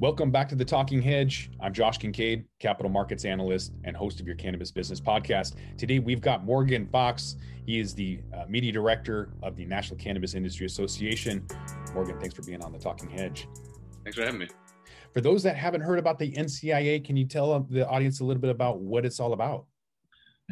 Welcome 0.00 0.30
back 0.30 0.48
to 0.50 0.54
the 0.54 0.64
Talking 0.64 1.02
Hedge. 1.02 1.50
I'm 1.58 1.72
Josh 1.72 1.98
Kincaid, 1.98 2.44
capital 2.60 2.88
markets 2.88 3.24
analyst 3.24 3.72
and 3.82 3.96
host 3.96 4.20
of 4.20 4.28
your 4.28 4.36
cannabis 4.36 4.70
business 4.70 5.00
podcast. 5.00 5.56
Today 5.76 5.98
we've 5.98 6.20
got 6.20 6.44
Morgan 6.44 6.86
Fox. 6.86 7.34
He 7.66 7.80
is 7.80 7.96
the 7.96 8.20
uh, 8.32 8.44
media 8.48 8.70
director 8.70 9.30
of 9.42 9.56
the 9.56 9.64
National 9.64 9.98
Cannabis 9.98 10.34
Industry 10.34 10.66
Association. 10.66 11.44
Morgan, 11.94 12.16
thanks 12.20 12.36
for 12.36 12.42
being 12.42 12.62
on 12.62 12.70
the 12.70 12.78
Talking 12.78 13.10
Hedge. 13.10 13.48
Thanks 14.04 14.16
for 14.16 14.24
having 14.24 14.38
me. 14.38 14.46
For 15.12 15.20
those 15.20 15.42
that 15.42 15.56
haven't 15.56 15.80
heard 15.80 15.98
about 15.98 16.20
the 16.20 16.30
NCIA, 16.30 17.04
can 17.04 17.16
you 17.16 17.24
tell 17.24 17.66
the 17.68 17.84
audience 17.88 18.20
a 18.20 18.24
little 18.24 18.40
bit 18.40 18.50
about 18.50 18.78
what 18.78 19.04
it's 19.04 19.18
all 19.18 19.32
about? 19.32 19.64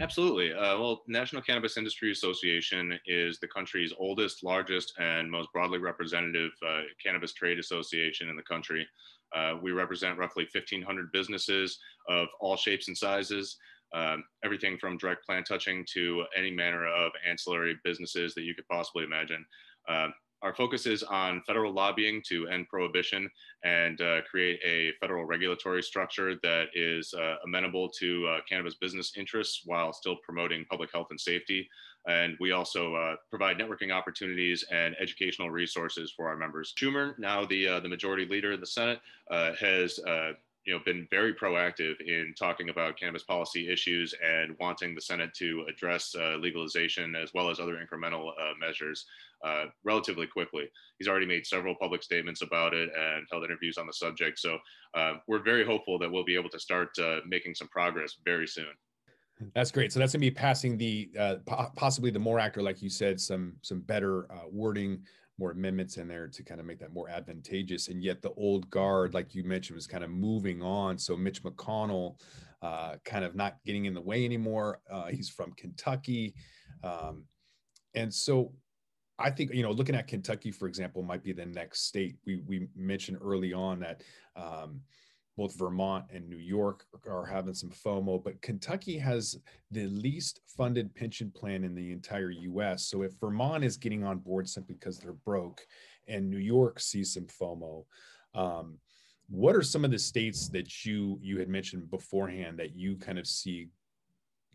Absolutely. 0.01 0.53
Uh, 0.53 0.79
well, 0.79 1.03
National 1.07 1.41
Cannabis 1.41 1.77
Industry 1.79 2.11
Association 2.11 2.99
is 3.07 3.39
the 3.39 3.49
country's 3.49 3.95
oldest, 3.99 4.45
largest, 4.45 4.93
and 4.99 5.31
most 5.31 5.51
broadly 5.53 5.79
representative 5.79 6.51
uh, 6.69 6.81
cannabis 7.03 7.33
trade 7.33 7.59
association 7.61 8.29
in 8.29 8.37
the 8.37 8.43
country. 8.43 8.87
Uh, 9.35 9.55
we 9.63 9.73
represent 9.73 10.19
roughly 10.19 10.47
1,500 10.53 11.13
businesses 11.13 11.79
of 12.09 12.29
all 12.41 12.57
shapes 12.57 12.89
and 12.89 12.97
sizes, 12.97 13.57
um, 13.95 14.25
everything 14.45 14.79
from 14.79 14.99
direct 14.99 15.25
plant 15.25 15.47
touching 15.47 15.85
to 15.93 16.25
any 16.37 16.51
manner 16.51 16.87
of 16.87 17.13
ancillary 17.29 17.77
businesses 17.85 18.35
that 18.35 18.43
you 18.43 18.55
could 18.55 18.67
possibly 18.69 19.05
imagine. 19.05 19.45
Uh, 19.89 20.09
our 20.47 20.55
focus 20.55 20.87
is 20.87 21.03
on 21.03 21.43
federal 21.45 21.73
lobbying 21.73 22.23
to 22.25 22.47
end 22.47 22.69
prohibition 22.69 23.29
and 23.65 24.01
uh, 24.01 24.23
create 24.31 24.61
a 24.65 24.93
federal 25.01 25.25
regulatory 25.25 25.83
structure 25.83 26.37
that 26.41 26.67
is 26.73 27.13
uh, 27.15 27.35
amenable 27.45 27.89
to 27.89 28.25
uh, 28.29 28.39
cannabis 28.49 28.77
business 28.77 29.15
interests 29.17 29.63
while 29.65 29.93
still 29.93 30.15
promoting 30.23 30.65
public 30.71 30.89
health 30.93 31.09
and 31.11 31.21
safety. 31.21 31.69
And 32.07 32.37
we 32.39 32.53
also 32.53 32.95
uh, 32.95 33.17
provide 33.29 33.59
networking 33.59 33.93
opportunities 33.93 34.65
and 34.71 34.95
educational 35.01 35.51
resources 35.51 36.13
for 36.17 36.29
our 36.29 36.37
members. 36.37 36.73
Schumer, 36.79 37.19
now 37.19 37.45
the 37.45 37.67
uh, 37.67 37.81
the 37.81 37.89
majority 37.89 38.25
leader 38.25 38.53
in 38.53 38.61
the 38.61 38.67
Senate, 38.67 39.01
uh, 39.33 39.51
has 39.59 39.99
you 40.67 40.75
know 40.75 40.81
been 40.85 41.07
very 41.11 41.33
proactive 41.33 41.95
in 42.01 42.35
talking 42.37 42.69
about 42.69 42.99
cannabis 42.99 43.23
policy 43.23 43.71
issues 43.73 44.15
and 44.23 44.57
wanting 44.59 44.95
the 44.95 45.01
Senate 45.01 45.33
to 45.35 45.65
address 45.69 46.15
uh, 46.15 46.37
legalization 46.37 47.15
as 47.15 47.33
well 47.33 47.49
as 47.49 47.61
other 47.61 47.77
incremental 47.77 48.31
uh, 48.31 48.53
measures 48.61 49.07
uh, 49.45 49.65
relatively 49.85 50.27
quickly. 50.27 50.65
He's 50.99 51.09
already 51.09 51.27
made 51.27 51.47
several 51.47 51.75
public 51.81 52.03
statements 52.03 52.43
about 52.43 52.75
it 52.75 52.89
and 52.97 53.27
held 53.31 53.45
interviews 53.45 53.79
on 53.79 53.87
the 53.87 53.93
subject. 53.93 54.39
So 54.39 54.59
uh, 54.95 55.15
we're 55.27 55.43
very 55.43 55.65
hopeful 55.65 55.99
that 55.99 56.11
we'll 56.11 56.25
be 56.25 56.37
able 56.37 56.51
to 56.51 56.61
start 56.61 56.91
uh, 56.99 57.19
making 57.27 57.55
some 57.55 57.69
progress 57.69 58.17
very 58.25 58.47
soon. 58.47 58.73
That's 59.55 59.71
great. 59.71 59.93
So 59.93 59.99
that's 59.99 60.13
going 60.13 60.21
to 60.21 60.31
be 60.31 60.35
passing 60.35 60.79
the 60.79 61.11
uh, 61.19 61.37
possibly 61.77 62.11
the 62.11 62.19
MORE 62.19 62.39
Act 62.39 62.57
or, 62.57 62.63
like 62.63 62.81
you 62.81 62.89
said, 62.89 63.21
some 63.21 63.57
some 63.61 63.81
better 63.81 64.27
wording 64.51 65.03
more 65.39 65.51
amendments 65.51 65.99
in 65.99 66.09
there 66.09 66.29
to 66.29 66.43
kind 66.43 66.61
of 66.61 66.67
make 66.67 66.79
that 66.79 66.93
more 66.93 67.09
advantageous. 67.11 67.89
And 67.89 68.03
yet 68.03 68.23
the 68.23 68.33
old 68.33 68.69
guard, 68.71 69.13
like 69.15 69.35
you 69.35 69.45
mentioned, 69.45 69.77
was 69.77 69.87
kind 69.87 70.05
of 70.05 70.11
moving 70.11 70.63
on. 70.63 70.97
So 70.99 71.17
Mitch 71.17 71.43
McConnell, 71.43 72.19
uh, 72.63 72.97
kind 73.05 73.25
of 73.25 73.35
not 73.35 73.57
getting 73.67 73.85
in 73.85 73.95
the 73.95 74.01
way 74.01 74.25
anymore. 74.25 74.81
Uh, 74.91 75.07
he's 75.07 75.29
from 75.29 75.53
Kentucky. 75.53 76.35
Um, 76.83 77.25
and 77.95 78.13
so 78.13 78.53
I 79.19 79.31
think, 79.31 79.53
you 79.55 79.63
know, 79.63 79.71
looking 79.71 79.95
at 79.95 80.09
Kentucky, 80.09 80.51
for 80.51 80.69
example, 80.69 81.03
might 81.03 81.23
be 81.23 81.33
the 81.33 81.47
next 81.47 81.87
state. 81.87 82.17
We, 82.27 82.43
we 82.47 82.69
mentioned 82.77 83.19
early 83.23 83.53
on 83.53 83.81
that 83.81 84.03
um, 84.37 84.81
both 85.37 85.59
Vermont 85.59 86.05
and 86.13 86.29
New 86.29 86.39
York 86.39 86.85
are 87.09 87.25
having 87.25 87.55
some 87.55 87.71
FOMO, 87.71 88.23
but 88.23 88.41
Kentucky 88.43 88.99
has 88.99 89.39
the 89.71 89.87
least 89.87 90.41
funded 90.47 90.95
pension 90.95 91.31
plan 91.31 91.65
in 91.65 91.75
the 91.75 91.93
entire 91.93 92.31
US. 92.31 92.89
So 92.89 93.03
if 93.03 93.13
Vermont 93.21 93.65
is 93.65 93.77
getting 93.77 94.05
on 94.05 94.19
board 94.19 94.49
simply 94.49 94.75
because 94.75 94.99
they're 94.99 95.13
broke 95.13 95.67
and 96.09 96.31
New 96.31 96.39
York 96.39 96.81
sees 96.81 97.13
some 97.13 97.27
FOMO, 97.27 97.85
um, 98.35 98.79
what 99.29 99.57
are 99.57 99.63
some 99.63 99.85
of 99.85 99.91
the 99.91 99.99
states 99.99 100.49
that 100.51 100.85
you 100.85 101.19
you 101.21 101.39
had 101.39 101.49
mentioned 101.49 101.91
beforehand 101.91 102.59
that 102.59 102.77
you 102.77 102.97
kind 102.97 103.19
of 103.19 103.27
see, 103.27 103.69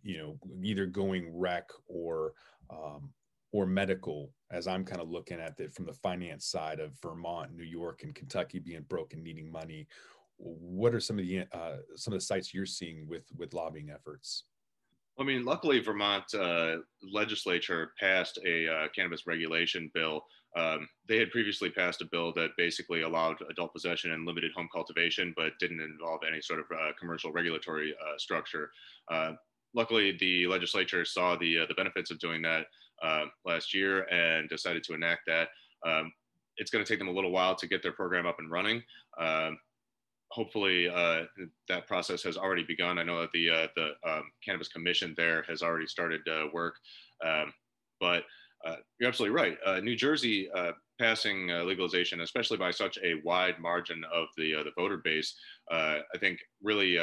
you 0.01 0.17
know, 0.17 0.39
either 0.63 0.85
going 0.85 1.29
rec 1.37 1.69
or 1.87 2.33
um, 2.69 3.09
or 3.51 3.65
medical 3.65 4.31
as 4.51 4.67
I'm 4.67 4.83
kind 4.83 5.01
of 5.01 5.09
looking 5.09 5.39
at 5.39 5.59
it 5.59 5.73
from 5.73 5.85
the 5.85 5.93
finance 5.93 6.45
side 6.45 6.79
of 6.79 6.99
Vermont, 7.01 7.55
New 7.55 7.63
York, 7.63 8.03
and 8.03 8.13
Kentucky 8.13 8.59
being 8.59 8.85
broke 8.89 9.13
and 9.13 9.23
needing 9.23 9.51
money, 9.51 9.87
what 10.37 10.93
are 10.93 10.99
some 10.99 11.19
of 11.19 11.25
the 11.25 11.45
uh, 11.51 11.77
some 11.95 12.13
of 12.13 12.19
the 12.19 12.25
sites 12.25 12.53
you're 12.53 12.65
seeing 12.65 13.07
with 13.07 13.23
with 13.37 13.53
lobbying 13.53 13.89
efforts? 13.89 14.45
I 15.19 15.23
mean, 15.23 15.45
luckily, 15.45 15.79
Vermont 15.79 16.33
uh, 16.33 16.77
legislature 17.03 17.91
passed 17.99 18.39
a 18.45 18.67
uh, 18.67 18.87
cannabis 18.95 19.27
regulation 19.27 19.91
bill. 19.93 20.21
Um, 20.57 20.87
they 21.07 21.17
had 21.17 21.31
previously 21.31 21.69
passed 21.69 22.01
a 22.01 22.05
bill 22.05 22.33
that 22.33 22.49
basically 22.57 23.01
allowed 23.01 23.37
adult 23.49 23.71
possession 23.71 24.11
and 24.11 24.25
limited 24.25 24.51
home 24.53 24.67
cultivation, 24.73 25.33
but 25.37 25.53
didn't 25.59 25.79
involve 25.79 26.21
any 26.27 26.41
sort 26.41 26.59
of 26.59 26.65
uh, 26.73 26.91
commercial 26.99 27.31
regulatory 27.31 27.93
uh, 27.93 28.17
structure. 28.17 28.71
Uh, 29.09 29.33
luckily, 29.73 30.17
the 30.19 30.47
legislature 30.47 31.05
saw 31.05 31.35
the 31.35 31.65
the 31.67 31.75
benefits 31.75 32.09
of 32.09 32.19
doing 32.19 32.41
that 32.41 32.65
last 33.45 33.73
year 33.73 34.03
and 34.11 34.49
decided 34.49 34.83
to 34.83 34.93
enact 34.93 35.21
that. 35.27 35.49
Um, 35.85 36.11
it's 36.57 36.69
going 36.69 36.83
to 36.83 36.89
take 36.91 36.99
them 36.99 37.07
a 37.07 37.13
little 37.13 37.31
while 37.31 37.55
to 37.55 37.67
get 37.67 37.81
their 37.81 37.91
program 37.93 38.25
up 38.27 38.37
and 38.39 38.51
running. 38.51 38.83
Um, 39.19 39.57
hopefully 40.31 40.89
uh, 40.89 41.23
that 41.67 41.87
process 41.87 42.23
has 42.23 42.37
already 42.37 42.63
begun. 42.63 42.97
I 42.97 43.03
know 43.03 43.21
that 43.21 43.31
the 43.33 43.49
uh, 43.49 43.67
the 43.75 43.91
um, 44.09 44.31
cannabis 44.43 44.69
commission 44.69 45.13
there 45.17 45.43
has 45.47 45.61
already 45.61 45.87
started 45.87 46.21
uh, 46.27 46.47
work, 46.53 46.75
um, 47.25 47.53
but 47.99 48.23
uh, 48.65 48.75
you're 48.99 49.09
absolutely 49.09 49.35
right. 49.35 49.57
Uh, 49.65 49.79
New 49.79 49.95
Jersey 49.95 50.49
uh, 50.55 50.71
passing 50.99 51.47
legalization, 51.47 52.21
especially 52.21 52.57
by 52.57 52.71
such 52.71 52.97
a 53.03 53.15
wide 53.23 53.59
margin 53.59 54.03
of 54.13 54.27
the 54.37 54.53
the 54.63 54.71
voter 54.75 54.97
base, 54.97 55.35
I 55.69 56.01
think 56.19 56.39
really. 56.61 56.97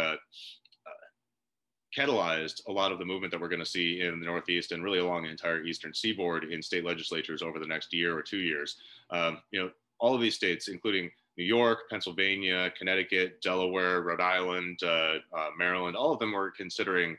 Catalyzed 1.99 2.67
a 2.69 2.73
lot 2.73 2.93
of 2.93 2.99
the 2.99 3.05
movement 3.05 3.33
that 3.33 3.41
we're 3.41 3.49
going 3.49 3.59
to 3.59 3.67
see 3.67 4.03
in 4.03 4.21
the 4.21 4.27
Northeast 4.27 4.73
and 4.73 4.85
really 4.85 5.01
along 5.01 5.25
the 5.25 5.31
entire 5.31 5.65
Eastern 5.65 5.93
Seaboard 5.93 6.45
in 6.45 6.63
state 6.63 6.85
legislatures 6.85 7.43
over 7.43 7.59
the 7.59 7.67
next 7.67 7.93
year 7.93 8.17
or 8.17 8.23
two 8.23 8.39
years. 8.39 8.77
Um, 9.11 9.39
you 9.51 9.61
know, 9.61 9.71
all 9.99 10.15
of 10.15 10.21
these 10.21 10.37
states, 10.37 10.69
including 10.69 11.11
New 11.37 11.45
York, 11.45 11.91
Pennsylvania, 11.91 12.73
Connecticut, 12.79 13.41
Delaware, 13.43 14.03
Rhode 14.03 14.21
Island, 14.21 14.81
uh, 14.83 15.15
uh, 15.37 15.49
Maryland, 15.59 15.97
all 15.97 16.13
of 16.13 16.21
them 16.21 16.33
were 16.33 16.53
considering 16.53 17.17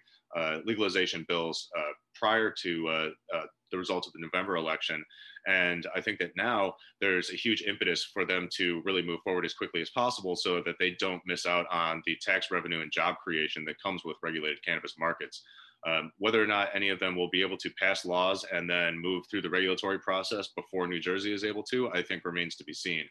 legalization 0.66 1.26
bills 1.28 1.70
uh, 1.78 1.92
prior 2.16 2.54
to 2.62 2.88
uh, 2.88 3.10
uh, 3.36 3.46
the 3.72 3.78
results 3.78 4.08
of 4.08 4.14
the 4.14 4.20
November 4.20 4.56
election. 4.56 5.04
And 5.48 5.88
I 5.96 6.02
think 6.02 6.20
that 6.20 6.36
now 6.36 6.74
there's 7.00 7.32
a 7.32 7.36
huge 7.36 7.64
impetus 7.64 8.04
for 8.04 8.26
them 8.26 8.50
to 8.58 8.82
really 8.86 9.02
move 9.02 9.20
forward 9.24 9.46
as 9.46 9.54
quickly 9.54 9.82
as 9.82 9.90
possible 9.92 10.36
so 10.36 10.62
that 10.66 10.76
they 10.80 10.96
don't 11.00 11.22
miss 11.26 11.46
out 11.46 11.66
on 11.72 12.02
the 12.06 12.18
tax 12.22 12.52
revenue 12.52 12.82
and 12.82 12.92
job 12.92 13.16
creation 13.24 13.64
that 13.66 13.82
comes 13.82 14.04
with 14.04 14.18
regulated 14.22 14.64
cannabis 14.66 14.96
markets. 15.00 15.44
Um, 15.88 16.12
whether 16.18 16.44
or 16.44 16.48
not 16.48 16.70
any 16.74 16.90
of 16.90 17.00
them 17.00 17.16
will 17.16 17.30
be 17.30 17.42
able 17.42 17.58
to 17.58 17.70
pass 17.80 18.04
laws 18.04 18.46
and 18.52 18.70
then 18.70 19.00
move 19.00 19.24
through 19.32 19.44
the 19.44 19.50
regulatory 19.50 20.00
process 20.00 20.50
before 20.56 20.88
New 20.88 21.00
Jersey 21.00 21.34
is 21.34 21.46
able 21.46 21.64
to, 21.64 21.90
I 21.92 22.04
think 22.04 22.26
remains 22.26 22.58
to 22.58 22.66
be 22.66 22.74
seen. 22.74 23.06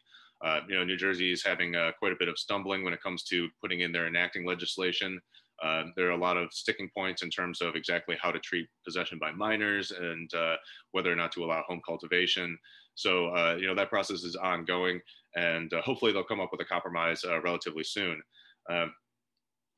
Uh, 0.45 0.61
you 0.69 0.77
know, 0.77 0.85
New 0.85 0.97
Jersey 0.97 1.33
is 1.33 1.43
having 1.43 1.75
uh, 1.75 1.93
quite 1.99 2.13
a 2.13 2.19
bit 2.19 2.29
of 2.29 2.39
stumbling 2.39 2.85
when 2.85 2.93
it 2.93 3.03
comes 3.03 3.25
to 3.25 3.49
putting 3.63 3.81
in 3.81 3.91
their 3.91 4.07
enacting 4.07 4.47
legislation. 4.47 5.19
Uh, 5.63 5.85
there 5.97 6.07
are 6.07 6.13
a 6.13 6.17
lot 6.17 6.37
of 6.37 6.53
sticking 6.53 6.89
points 6.97 7.23
in 7.23 7.31
terms 7.31 7.61
of 7.61 7.75
exactly 7.75 8.17
how 8.21 8.31
to 8.31 8.39
treat 8.39 8.69
possession 8.85 9.19
by 9.19 9.31
minors 9.33 9.91
and 9.91 10.33
uh, 10.35 10.57
whether 10.93 11.13
or 11.13 11.17
not 11.17 11.33
to 11.33 11.45
allow 11.45 11.63
home 11.67 11.81
cultivation. 11.85 12.59
So, 12.95 13.29
uh, 13.35 13.57
you 13.59 13.67
know, 13.67 13.75
that 13.75 13.91
process 13.91 14.23
is 14.23 14.37
ongoing, 14.37 15.01
and 15.37 15.73
uh, 15.73 15.83
hopefully 15.83 16.13
they'll 16.13 16.25
come 16.25 16.41
up 16.41 16.51
with 16.51 16.61
a 16.61 16.65
compromise 16.65 17.25
relatively 17.45 17.85
soon. 17.85 18.21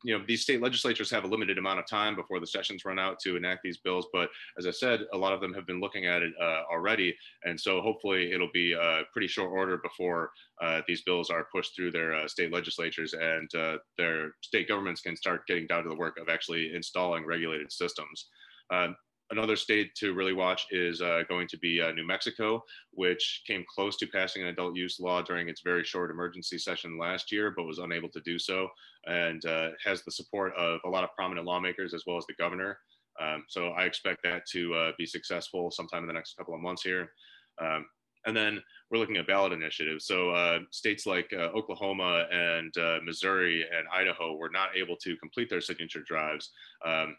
You 0.02 0.18
know 0.18 0.24
these 0.26 0.42
state 0.42 0.62
legislatures 0.62 1.10
have 1.10 1.24
a 1.24 1.28
limited 1.28 1.58
amount 1.58 1.78
of 1.78 1.86
time 1.86 2.16
before 2.16 2.40
the 2.40 2.46
sessions 2.46 2.84
run 2.84 2.98
out 2.98 3.18
to 3.20 3.36
enact 3.36 3.62
these 3.62 3.78
bills 3.78 4.06
but 4.12 4.30
as 4.58 4.66
i 4.66 4.70
said 4.70 5.00
a 5.12 5.18
lot 5.18 5.32
of 5.32 5.40
them 5.40 5.52
have 5.52 5.66
been 5.66 5.80
looking 5.80 6.06
at 6.06 6.22
it 6.22 6.32
uh, 6.40 6.62
already. 6.70 7.16
And 7.44 7.58
so 7.58 7.80
hopefully 7.80 8.32
it'll 8.32 8.50
be 8.52 8.72
a 8.72 9.02
pretty 9.12 9.28
short 9.28 9.50
order 9.50 9.78
before 9.78 10.30
uh, 10.62 10.82
these 10.86 11.02
bills 11.02 11.30
are 11.30 11.48
pushed 11.52 11.74
through 11.74 11.92
their 11.92 12.14
uh, 12.14 12.28
state 12.28 12.52
legislatures 12.52 13.14
and 13.14 13.52
uh, 13.54 13.78
their 13.96 14.32
state 14.42 14.68
governments 14.68 15.00
can 15.00 15.16
start 15.16 15.46
getting 15.46 15.66
down 15.66 15.82
to 15.82 15.88
the 15.88 15.96
work 15.96 16.18
of 16.20 16.28
actually 16.28 16.74
installing 16.74 17.24
regulated 17.24 17.72
systems. 17.72 18.28
Um, 18.70 18.96
another 19.30 19.56
state 19.56 19.94
to 19.94 20.12
really 20.12 20.32
watch 20.32 20.66
is 20.70 21.00
uh, 21.00 21.22
going 21.28 21.46
to 21.48 21.58
be 21.58 21.80
uh, 21.80 21.92
New 21.92 22.06
Mexico, 22.06 22.62
which 22.92 23.42
came 23.46 23.64
close 23.72 23.96
to 23.96 24.06
passing 24.06 24.42
an 24.42 24.48
adult 24.48 24.76
use 24.76 24.98
law 24.98 25.22
during 25.22 25.48
its 25.48 25.60
very 25.62 25.84
short 25.84 26.10
emergency 26.10 26.58
session 26.58 26.98
last 26.98 27.30
year, 27.30 27.52
but 27.56 27.64
was 27.64 27.78
unable 27.78 28.08
to 28.08 28.20
do 28.20 28.38
so, 28.38 28.68
and 29.06 29.44
uh, 29.46 29.68
has 29.84 30.02
the 30.02 30.10
support 30.10 30.52
of 30.56 30.80
a 30.84 30.88
lot 30.88 31.04
of 31.04 31.10
prominent 31.14 31.46
lawmakers 31.46 31.94
as 31.94 32.04
well 32.06 32.16
as 32.16 32.26
the 32.26 32.34
governor. 32.34 32.78
Um, 33.20 33.44
so 33.48 33.68
I 33.68 33.84
expect 33.84 34.22
that 34.24 34.46
to 34.52 34.74
uh, 34.74 34.92
be 34.98 35.06
successful 35.06 35.70
sometime 35.70 36.02
in 36.02 36.08
the 36.08 36.14
next 36.14 36.36
couple 36.36 36.54
of 36.54 36.60
months 36.60 36.82
here. 36.82 37.12
Um, 37.60 37.86
and 38.26 38.36
then 38.36 38.60
we're 38.90 38.98
looking 38.98 39.16
at 39.16 39.26
ballot 39.26 39.52
initiatives. 39.52 40.06
So 40.06 40.30
uh, 40.30 40.58
states 40.70 41.06
like 41.06 41.30
uh, 41.32 41.50
Oklahoma 41.56 42.26
and 42.30 42.72
Missouri 43.02 43.62
and 43.62 43.86
Idaho 43.92 44.36
were 44.36 44.50
not 44.50 44.76
able 44.76 44.96
to 44.96 45.16
complete 45.16 45.48
their 45.48 45.60
signature 45.60 46.02
drives. 46.06 46.50
Um, 46.84 47.16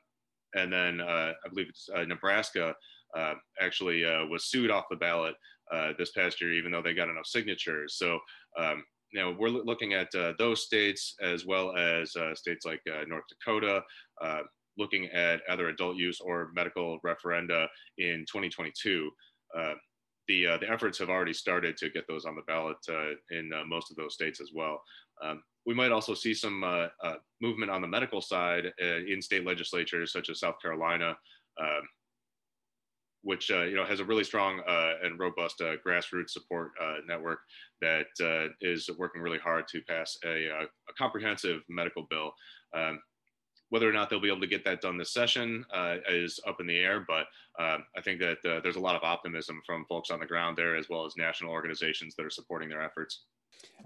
and 0.53 0.71
then 0.71 1.01
uh, 1.01 1.33
I 1.45 1.49
believe 1.49 1.69
it's 1.69 1.89
uh, 1.95 2.03
Nebraska 2.03 2.73
uh, 3.17 3.33
actually 3.59 4.03
was 4.29 4.45
sued 4.45 4.71
off 4.71 4.85
the 4.89 4.97
ballot 4.97 5.35
this 5.97 6.11
past 6.11 6.41
year, 6.41 6.53
even 6.53 6.71
though 6.71 6.81
they 6.81 6.93
got 6.93 7.09
enough 7.09 7.25
signatures. 7.25 7.95
So 7.97 8.19
um, 8.59 8.83
you 9.11 9.35
we're 9.37 9.49
looking 9.49 9.93
at 9.93 10.13
uh, 10.15 10.33
those 10.37 10.63
states 10.63 11.15
as 11.21 11.45
well 11.45 11.75
as 11.75 12.15
uh, 12.15 12.33
states 12.33 12.65
like 12.65 12.81
uh, 12.89 13.03
North 13.07 13.25
Dakota, 13.29 13.81
looking 14.77 15.07
at 15.07 15.41
either 15.49 15.67
adult 15.67 15.97
use 15.97 16.21
or 16.21 16.49
medical 16.55 16.97
referenda 17.05 17.67
in 17.97 18.25
2022. 18.31 19.11
Uh, 19.57 19.73
the, 20.27 20.43
the 20.61 20.71
efforts 20.71 20.97
have 20.97 21.09
already 21.09 21.33
started 21.33 21.75
to 21.75 21.89
get 21.89 22.05
those 22.07 22.23
on 22.23 22.35
the 22.35 22.41
ballot 22.43 22.77
in 23.31 23.51
most 23.67 23.91
of 23.91 23.97
those 23.97 24.13
states 24.13 24.39
as 24.39 24.51
well. 24.53 24.81
Um, 25.21 25.43
we 25.65 25.73
might 25.73 25.91
also 25.91 26.13
see 26.13 26.33
some 26.33 26.63
movement 27.41 27.71
on 27.71 27.81
the 27.81 27.87
medical 27.87 28.21
side 28.21 28.71
in 28.79 29.21
state 29.21 29.45
legislatures 29.45 30.11
such 30.11 30.29
as 30.29 30.39
South 30.39 30.61
Carolina, 30.61 31.15
um, 31.59 31.87
which 33.23 33.51
uh, 33.51 33.63
you 33.63 33.75
know 33.75 33.85
has 33.85 33.99
a 33.99 34.05
really 34.05 34.23
strong 34.23 34.61
uh, 34.67 34.93
and 35.03 35.19
robust 35.19 35.61
uh, 35.61 35.75
grassroots 35.85 36.31
support 36.31 36.71
uh, 36.81 36.95
network 37.07 37.39
that 37.81 38.07
uh, 38.21 38.51
is 38.61 38.89
working 38.97 39.21
really 39.21 39.37
hard 39.37 39.67
to 39.67 39.81
pass 39.81 40.17
a, 40.25 40.49
uh, 40.49 40.63
a 40.63 40.93
comprehensive 40.97 41.61
medical 41.69 42.07
bill. 42.09 42.33
Um, 42.75 42.99
whether 43.69 43.89
or 43.89 43.93
not 43.93 44.09
they'll 44.09 44.19
be 44.19 44.27
able 44.27 44.41
to 44.41 44.47
get 44.47 44.65
that 44.65 44.81
done 44.81 44.97
this 44.97 45.13
session 45.13 45.63
is 46.09 46.41
up 46.45 46.59
in 46.59 46.67
the 46.67 46.77
air, 46.77 47.05
but 47.07 47.25
um, 47.57 47.85
I 47.95 48.01
think 48.03 48.19
that 48.19 48.39
there's 48.43 48.75
a 48.75 48.81
lot 48.81 48.97
of 48.97 49.03
optimism 49.03 49.61
from 49.65 49.85
folks 49.87 50.11
on 50.11 50.19
the 50.19 50.25
ground 50.25 50.57
there, 50.57 50.75
as 50.75 50.89
well 50.89 51.05
as 51.05 51.15
national 51.15 51.51
organizations 51.51 52.13
that 52.15 52.25
are 52.25 52.29
supporting 52.29 52.67
their 52.67 52.81
efforts. 52.81 53.23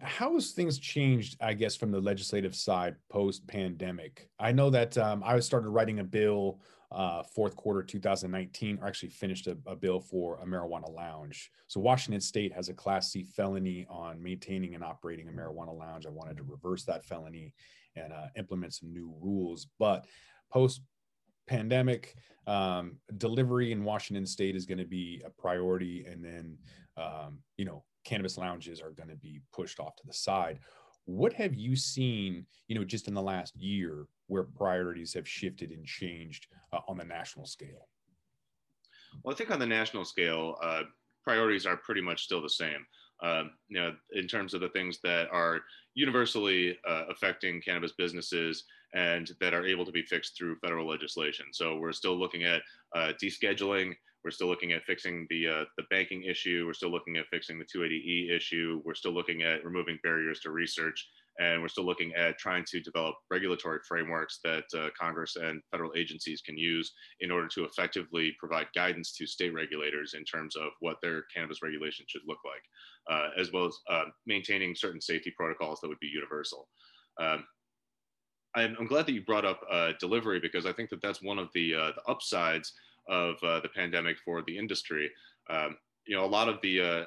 How 0.02 0.34
has 0.34 0.52
things 0.52 0.78
changed, 0.80 1.38
I 1.42 1.54
guess, 1.54 1.76
from 1.76 1.92
the 1.92 2.00
legislative 2.00 2.56
side 2.56 2.96
post 3.10 3.48
pandemic? 3.48 4.30
I 4.40 4.52
know 4.52 4.70
that 4.70 4.98
um, 4.98 5.24
I 5.26 5.40
started 5.40 5.70
writing 5.70 6.00
a 6.00 6.04
bill 6.04 6.60
uh, 6.92 7.24
fourth 7.24 7.56
quarter 7.56 7.82
2019, 7.82 8.80
or 8.82 8.88
actually 8.88 9.10
finished 9.10 9.48
a, 9.48 9.58
a, 9.66 9.76
bill 9.76 10.00
for 10.00 10.40
a 10.42 10.46
marijuana 10.46 10.94
lounge. 10.94 11.52
So 11.68 11.80
Washington 11.80 12.22
State 12.22 12.54
has 12.54 12.70
a 12.70 12.74
Class 12.74 13.12
C 13.12 13.24
felony 13.24 13.86
on 13.90 14.22
maintaining 14.22 14.76
and 14.76 14.84
operating 14.84 15.28
a 15.28 15.32
marijuana 15.32 15.78
lounge. 15.78 16.06
I 16.06 16.10
wanted 16.10 16.38
to 16.38 16.44
reverse 16.44 16.84
that 16.84 17.04
felony 17.04 17.54
and 17.96 18.14
uh, 18.14 18.28
implement 18.38 18.74
some 18.74 18.94
new 18.94 19.14
rules. 19.20 19.68
But 19.80 20.06
post 20.52 20.82
pandemic, 21.48 22.16
um, 22.48 22.98
delivery 23.18 23.72
in 23.72 23.84
Washington 23.84 24.26
State 24.26 24.56
is 24.56 24.66
going 24.66 24.78
to 24.78 24.86
be 24.86 25.22
a 25.26 25.30
priority, 25.30 26.06
and 26.06 26.24
then 26.24 26.58
um, 26.98 27.40
you 27.58 27.66
know 27.66 27.84
cannabis 28.06 28.38
lounges 28.38 28.82
are 28.82 28.92
going 28.92 29.10
to 29.10 29.16
be 29.16 29.42
pushed 29.52 29.80
off 29.80 29.96
to 29.98 30.08
the 30.08 30.14
side. 30.14 30.60
What 31.06 31.34
have 31.34 31.54
you 31.54 31.76
seen, 31.76 32.46
you 32.68 32.76
know, 32.76 32.84
just 32.84 33.08
in 33.08 33.14
the 33.14 33.22
last 33.22 33.56
year 33.56 34.08
where 34.28 34.44
priorities 34.44 35.14
have 35.14 35.28
shifted 35.28 35.72
and 35.72 35.86
changed 35.86 36.48
uh, 36.74 36.80
on 36.88 36.98
the 36.98 37.04
national 37.04 37.46
scale? 37.46 37.90
Well, 39.24 39.34
I 39.34 39.38
think 39.38 39.52
on 39.52 39.60
the 39.60 39.66
national 39.66 40.06
scale, 40.06 40.56
uh, 40.64 40.84
priorities 41.24 41.66
are 41.66 41.78
pretty 41.78 42.02
much 42.02 42.24
still 42.24 42.42
the 42.42 42.50
same. 42.50 42.86
Uh, 43.24 43.44
you 43.70 43.80
know, 43.80 43.94
in 44.14 44.28
terms 44.28 44.54
of 44.54 44.62
the 44.62 44.70
things 44.70 45.00
that 45.04 45.28
are 45.32 45.62
universally 45.94 46.78
uh, 46.88 47.04
affecting 47.10 47.62
cannabis 47.62 47.94
businesses 47.98 48.66
and 48.94 49.32
that 49.40 49.54
are 49.54 49.66
able 49.66 49.86
to 49.86 49.92
be 49.92 50.04
fixed 50.04 50.38
through 50.38 50.58
federal 50.58 50.88
legislation. 50.88 51.46
So 51.52 51.78
we're 51.78 51.94
still 51.94 52.18
looking 52.18 52.44
at 52.44 52.62
uh, 52.96 53.14
descheduling. 53.22 53.94
We're 54.24 54.32
still 54.32 54.48
looking 54.48 54.74
at 54.74 54.84
fixing 54.84 55.28
the 55.30 55.48
uh, 55.48 55.64
the 55.78 55.84
banking 55.90 56.24
issue. 56.24 56.64
We're 56.66 56.74
still 56.74 56.92
looking 56.92 57.18
at 57.18 57.28
fixing 57.32 57.60
the 57.60 57.66
280e 57.66 58.36
issue. 58.36 58.82
We're 58.84 58.96
still 58.96 59.14
looking 59.14 59.44
at 59.44 59.64
removing 59.64 60.00
barriers 60.04 60.40
to 60.42 60.52
research 60.52 61.08
and 61.40 61.62
we're 61.62 61.68
still 61.68 61.86
looking 61.86 62.14
at 62.16 62.38
trying 62.38 62.64
to 62.66 62.80
develop 62.80 63.16
regulatory 63.30 63.80
frameworks 63.88 64.40
that 64.44 64.64
uh, 64.78 64.88
Congress 64.98 65.36
and 65.36 65.62
federal 65.70 65.92
agencies 65.96 66.42
can 66.42 66.58
use 66.58 66.94
in 67.20 67.30
order 67.30 67.48
to 67.48 67.66
effectively 67.66 68.34
provide 68.40 68.68
guidance 68.74 69.12
to 69.12 69.28
state 69.28 69.54
regulators 69.54 70.14
in 70.14 70.24
terms 70.24 70.56
of 70.56 70.72
what 70.80 70.98
their 71.02 71.24
cannabis 71.34 71.62
regulation 71.62 72.06
should 72.08 72.22
look 72.26 72.40
like, 72.46 72.64
uh, 73.10 73.30
as 73.38 73.52
well 73.52 73.66
as 73.66 73.78
uh, 73.90 74.06
maintaining 74.26 74.76
certain 74.76 75.02
safety 75.02 75.34
protocols 75.36 75.80
that 75.82 75.88
would 75.88 76.00
be 76.00 76.08
universal. 76.08 76.68
Um, 77.20 77.46
I'm, 78.56 78.76
I'm, 78.80 78.88
glad 78.88 79.06
that 79.06 79.14
you 79.14 79.22
brought 79.22 79.46
up 79.46 79.62
uh, 79.70 79.92
delivery 80.00 80.40
because 80.40 80.66
I 80.66 80.74
think 80.74 80.90
that 80.90 81.02
that's 81.02 81.22
one 81.22 81.40
of 81.40 81.50
the, 81.54 81.74
uh, 81.74 81.92
the 81.96 82.12
upsides 82.12 82.74
of 83.10 83.36
uh, 83.44 83.60
the 83.60 83.70
pandemic 83.70 84.18
for 84.24 84.42
the 84.42 84.58
industry. 84.58 85.12
Um, 85.50 85.78
you 86.06 86.16
know, 86.16 86.26
a 86.26 86.28
lot 86.28 86.50
of 86.50 86.62
the 86.62 87.06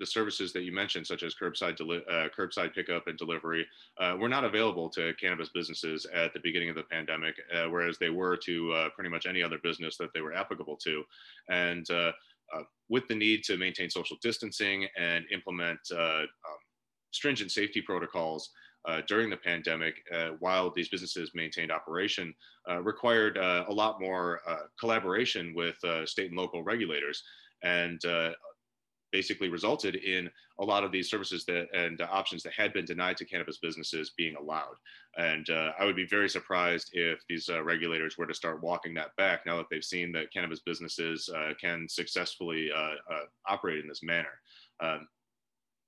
the 0.00 0.06
services 0.06 0.52
that 0.52 0.62
you 0.62 0.72
mentioned, 0.72 1.06
such 1.06 1.22
as 1.22 1.34
curbside 1.34 1.80
uh, 1.80 2.28
curbside 2.36 2.74
pickup 2.74 3.06
and 3.06 3.16
delivery, 3.16 3.66
uh, 4.00 4.16
were 4.18 4.28
not 4.28 4.44
available 4.44 4.88
to 4.90 5.14
cannabis 5.20 5.50
businesses 5.50 6.06
at 6.12 6.32
the 6.32 6.40
beginning 6.42 6.68
of 6.68 6.76
the 6.76 6.82
pandemic, 6.82 7.36
uh, 7.54 7.68
whereas 7.68 7.98
they 7.98 8.10
were 8.10 8.36
to 8.36 8.72
uh, 8.72 8.88
pretty 8.90 9.10
much 9.10 9.26
any 9.26 9.42
other 9.42 9.58
business 9.62 9.96
that 9.96 10.12
they 10.12 10.20
were 10.20 10.34
applicable 10.34 10.76
to. 10.76 11.04
And 11.48 11.88
uh, 11.90 11.94
uh, 11.94 12.12
Uh, 12.54 12.62
with 12.88 13.08
the 13.08 13.14
need 13.14 13.42
to 13.42 13.56
maintain 13.56 13.88
social 13.88 14.16
distancing 14.22 14.86
and 14.98 15.24
implement 15.32 15.78
uh, 15.92 16.20
um, 16.20 16.26
stringent 17.12 17.50
safety 17.50 17.80
protocols. 17.80 18.50
Uh, 18.86 19.00
during 19.08 19.30
the 19.30 19.36
pandemic, 19.38 19.94
while 20.40 20.70
these 20.70 20.90
businesses 20.90 21.30
maintained 21.34 21.72
operation, 21.72 22.34
required 22.82 23.38
a 23.38 23.72
lot 23.72 23.98
more 23.98 24.42
collaboration 24.78 25.54
with 25.56 25.76
state 26.04 26.28
and 26.28 26.36
local 26.36 26.62
regulators. 26.62 27.22
And 27.62 27.98
basically 29.14 29.48
resulted 29.48 29.94
in 29.94 30.28
a 30.58 30.64
lot 30.64 30.82
of 30.82 30.90
these 30.90 31.08
services 31.08 31.44
that 31.44 31.66
and 31.72 32.00
uh, 32.00 32.08
options 32.10 32.42
that 32.42 32.52
had 32.52 32.72
been 32.72 32.84
denied 32.84 33.16
to 33.16 33.24
cannabis 33.24 33.58
businesses 33.58 34.12
being 34.18 34.34
allowed. 34.34 34.74
And 35.16 35.48
uh, 35.50 35.70
I 35.78 35.84
would 35.84 35.94
be 35.94 36.16
very 36.16 36.28
surprised 36.28 36.88
if 36.92 37.20
these 37.28 37.48
uh, 37.48 37.62
regulators 37.62 38.18
were 38.18 38.26
to 38.26 38.34
start 38.34 38.60
walking 38.60 38.92
that 38.94 39.14
back 39.16 39.46
now 39.46 39.56
that 39.58 39.66
they've 39.70 39.92
seen 39.94 40.10
that 40.12 40.32
cannabis 40.32 40.62
businesses 40.66 41.30
uh, 41.38 41.52
can 41.60 41.88
successfully 41.88 42.70
uh, 42.74 42.96
uh, 43.14 43.26
operate 43.46 43.78
in 43.78 43.88
this 43.88 44.02
manner. 44.02 44.34
Um, 44.80 45.06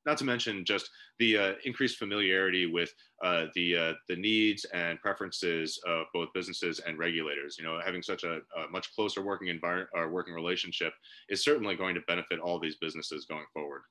not 0.06 0.16
to 0.18 0.24
mention 0.24 0.64
just 0.64 0.88
the 1.18 1.36
uh, 1.36 1.52
increased 1.64 1.98
familiarity 1.98 2.66
with 2.66 2.92
uh, 3.22 3.46
the 3.54 3.76
uh, 3.76 3.92
the 4.08 4.16
needs 4.16 4.64
and 4.66 5.00
preferences 5.00 5.80
of 5.86 6.06
both 6.14 6.28
businesses 6.32 6.80
and 6.86 6.98
regulators. 6.98 7.56
You 7.58 7.64
know, 7.64 7.78
having 7.84 8.02
such 8.02 8.24
a, 8.24 8.36
a 8.36 8.70
much 8.70 8.94
closer 8.94 9.22
working 9.22 9.48
environment 9.48 9.90
or 9.92 10.10
working 10.10 10.34
relationship 10.34 10.92
is 11.28 11.44
certainly 11.44 11.74
going 11.74 11.94
to 11.96 12.00
benefit 12.02 12.38
all 12.38 12.58
these 12.58 12.76
businesses 12.76 13.26
going 13.26 13.46
forward. 13.52 13.82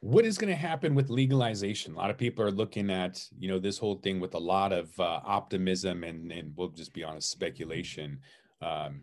What 0.00 0.24
is 0.24 0.38
going 0.38 0.50
to 0.50 0.56
happen 0.56 0.94
with 0.94 1.10
legalization? 1.10 1.94
A 1.94 1.96
lot 1.96 2.10
of 2.10 2.18
people 2.18 2.44
are 2.44 2.50
looking 2.50 2.90
at 2.90 3.22
you 3.38 3.48
know 3.48 3.58
this 3.58 3.78
whole 3.78 3.96
thing 3.96 4.20
with 4.20 4.34
a 4.34 4.38
lot 4.38 4.72
of 4.72 4.88
uh, 5.00 5.20
optimism 5.24 6.04
and 6.04 6.30
and 6.30 6.52
we'll 6.56 6.68
just 6.68 6.92
be 6.92 7.02
honest 7.02 7.30
speculation. 7.30 8.20
Um, 8.62 9.02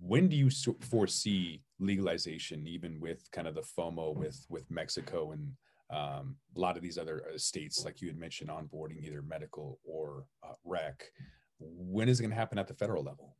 when 0.00 0.28
do 0.28 0.36
you 0.36 0.50
foresee 0.80 1.62
legalization, 1.78 2.66
even 2.66 2.98
with 3.00 3.30
kind 3.30 3.46
of 3.46 3.54
the 3.54 3.62
FOMO 3.62 4.16
with 4.16 4.44
with 4.48 4.70
Mexico 4.70 5.32
and 5.32 5.52
um, 5.92 6.36
a 6.56 6.60
lot 6.60 6.76
of 6.76 6.82
these 6.82 6.98
other 6.98 7.24
uh, 7.32 7.38
states, 7.38 7.84
like 7.84 8.00
you 8.00 8.08
had 8.08 8.18
mentioned, 8.18 8.50
onboarding 8.50 9.02
either 9.02 9.22
medical 9.22 9.78
or 9.84 10.24
uh, 10.42 10.54
rec. 10.64 11.04
When 11.58 12.08
is 12.08 12.20
it 12.20 12.22
going 12.22 12.30
to 12.30 12.36
happen 12.36 12.58
at 12.58 12.68
the 12.68 12.74
federal 12.74 13.02
level? 13.02 13.34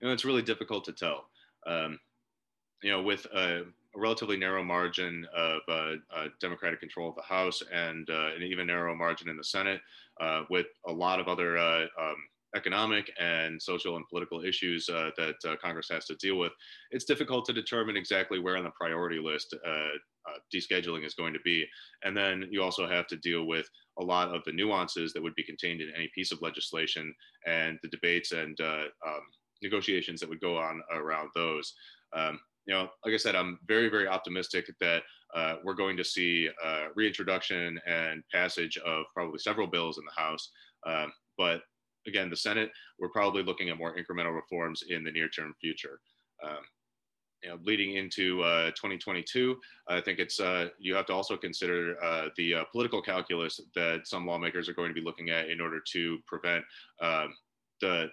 You 0.00 0.08
know, 0.08 0.12
it's 0.12 0.24
really 0.24 0.42
difficult 0.42 0.84
to 0.84 0.92
tell. 0.92 1.26
Um, 1.66 1.98
you 2.82 2.90
know, 2.90 3.02
with 3.02 3.26
a, 3.34 3.62
a, 3.62 3.64
relatively 3.98 4.36
narrow 4.36 4.62
margin 4.62 5.26
of 5.34 5.60
uh, 5.68 5.92
uh, 6.14 6.26
Democratic 6.40 6.80
control 6.80 7.08
of 7.08 7.16
the 7.16 7.22
House 7.22 7.62
and 7.72 8.08
uh, 8.10 8.34
an 8.36 8.42
even 8.42 8.66
narrower 8.66 8.94
margin 8.94 9.30
in 9.30 9.38
the 9.38 9.44
Senate, 9.44 9.80
uh, 10.20 10.42
with 10.50 10.66
a 10.86 10.92
lot 10.92 11.18
of 11.18 11.28
other 11.28 11.56
um, 11.56 12.16
economic 12.56 13.12
and 13.20 13.60
social 13.60 13.96
and 13.96 14.08
political 14.08 14.42
issues 14.42 14.88
uh, 14.88 15.10
that 15.16 15.36
uh, 15.46 15.56
Congress 15.62 15.88
has 15.90 16.06
to 16.06 16.14
deal 16.16 16.36
with, 16.36 16.52
it's 16.90 17.04
difficult 17.04 17.44
to 17.46 17.52
determine 17.52 17.96
exactly 17.96 18.38
where 18.38 18.56
on 18.56 18.64
the 18.64 18.70
priority 18.70 19.18
list 19.18 19.54
uh, 19.66 19.88
uh, 20.28 20.38
descheduling 20.54 21.04
is 21.04 21.14
going 21.14 21.32
to 21.32 21.40
be. 21.44 21.64
And 22.04 22.16
then 22.16 22.46
you 22.50 22.62
also 22.62 22.86
have 22.86 23.06
to 23.08 23.16
deal 23.16 23.46
with 23.46 23.68
a 23.98 24.04
lot 24.04 24.34
of 24.34 24.42
the 24.44 24.52
nuances 24.52 25.12
that 25.12 25.22
would 25.22 25.34
be 25.34 25.44
contained 25.44 25.80
in 25.80 25.92
any 25.94 26.10
piece 26.14 26.32
of 26.32 26.42
legislation 26.42 27.14
and 27.46 27.78
the 27.82 27.88
debates 27.88 28.32
and 28.32 28.58
uh, 28.60 28.84
um, 29.06 29.22
negotiations 29.62 30.20
that 30.20 30.28
would 30.28 30.40
go 30.40 30.56
on 30.56 30.82
around 30.92 31.30
those. 31.34 31.74
Um, 32.14 32.38
you 32.66 32.74
know, 32.74 32.88
like 33.04 33.14
I 33.14 33.18
said, 33.18 33.36
I'm 33.36 33.58
very, 33.66 33.88
very 33.88 34.08
optimistic 34.08 34.66
that 34.80 35.02
uh, 35.34 35.56
we're 35.64 35.74
going 35.74 35.96
to 35.96 36.04
see 36.04 36.48
uh, 36.64 36.86
reintroduction 36.94 37.78
and 37.86 38.22
passage 38.32 38.76
of 38.78 39.04
probably 39.14 39.38
several 39.38 39.66
bills 39.66 39.98
in 39.98 40.04
the 40.04 40.20
House. 40.20 40.50
Um, 40.86 41.12
but 41.38 41.62
again, 42.06 42.28
the 42.28 42.36
Senate, 42.36 42.70
we're 42.98 43.10
probably 43.10 43.42
looking 43.42 43.68
at 43.68 43.78
more 43.78 43.96
incremental 43.96 44.34
reforms 44.34 44.82
in 44.88 45.04
the 45.04 45.12
near 45.12 45.28
term 45.28 45.54
future. 45.60 46.00
Um, 46.44 46.58
you 47.46 47.52
know, 47.52 47.58
leading 47.62 47.94
into 47.94 48.42
uh, 48.42 48.70
2022, 48.72 49.56
I 49.88 50.00
think 50.00 50.18
it's 50.18 50.40
uh, 50.40 50.68
you 50.80 50.96
have 50.96 51.06
to 51.06 51.12
also 51.12 51.36
consider 51.36 51.96
uh, 52.02 52.30
the 52.36 52.54
uh, 52.54 52.64
political 52.72 53.00
calculus 53.00 53.60
that 53.76 54.00
some 54.04 54.26
lawmakers 54.26 54.68
are 54.68 54.74
going 54.74 54.88
to 54.88 54.94
be 54.94 55.00
looking 55.00 55.30
at 55.30 55.48
in 55.48 55.60
order 55.60 55.78
to 55.92 56.18
prevent 56.26 56.64
um, 57.00 57.32
the 57.80 58.08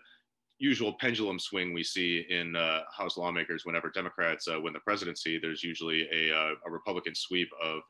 usual 0.59 0.93
pendulum 0.99 1.39
swing 1.39 1.73
we 1.73 1.83
see 1.83 2.27
in 2.29 2.55
uh, 2.55 2.81
House 2.95 3.17
lawmakers 3.17 3.65
whenever 3.65 3.89
Democrats 3.89 4.47
uh, 4.47 4.61
win 4.61 4.71
the 4.71 4.79
presidency. 4.81 5.39
There's 5.39 5.63
usually 5.63 6.07
a, 6.13 6.29
a 6.31 6.69
Republican 6.69 7.15
sweep 7.15 7.49
of 7.59 7.81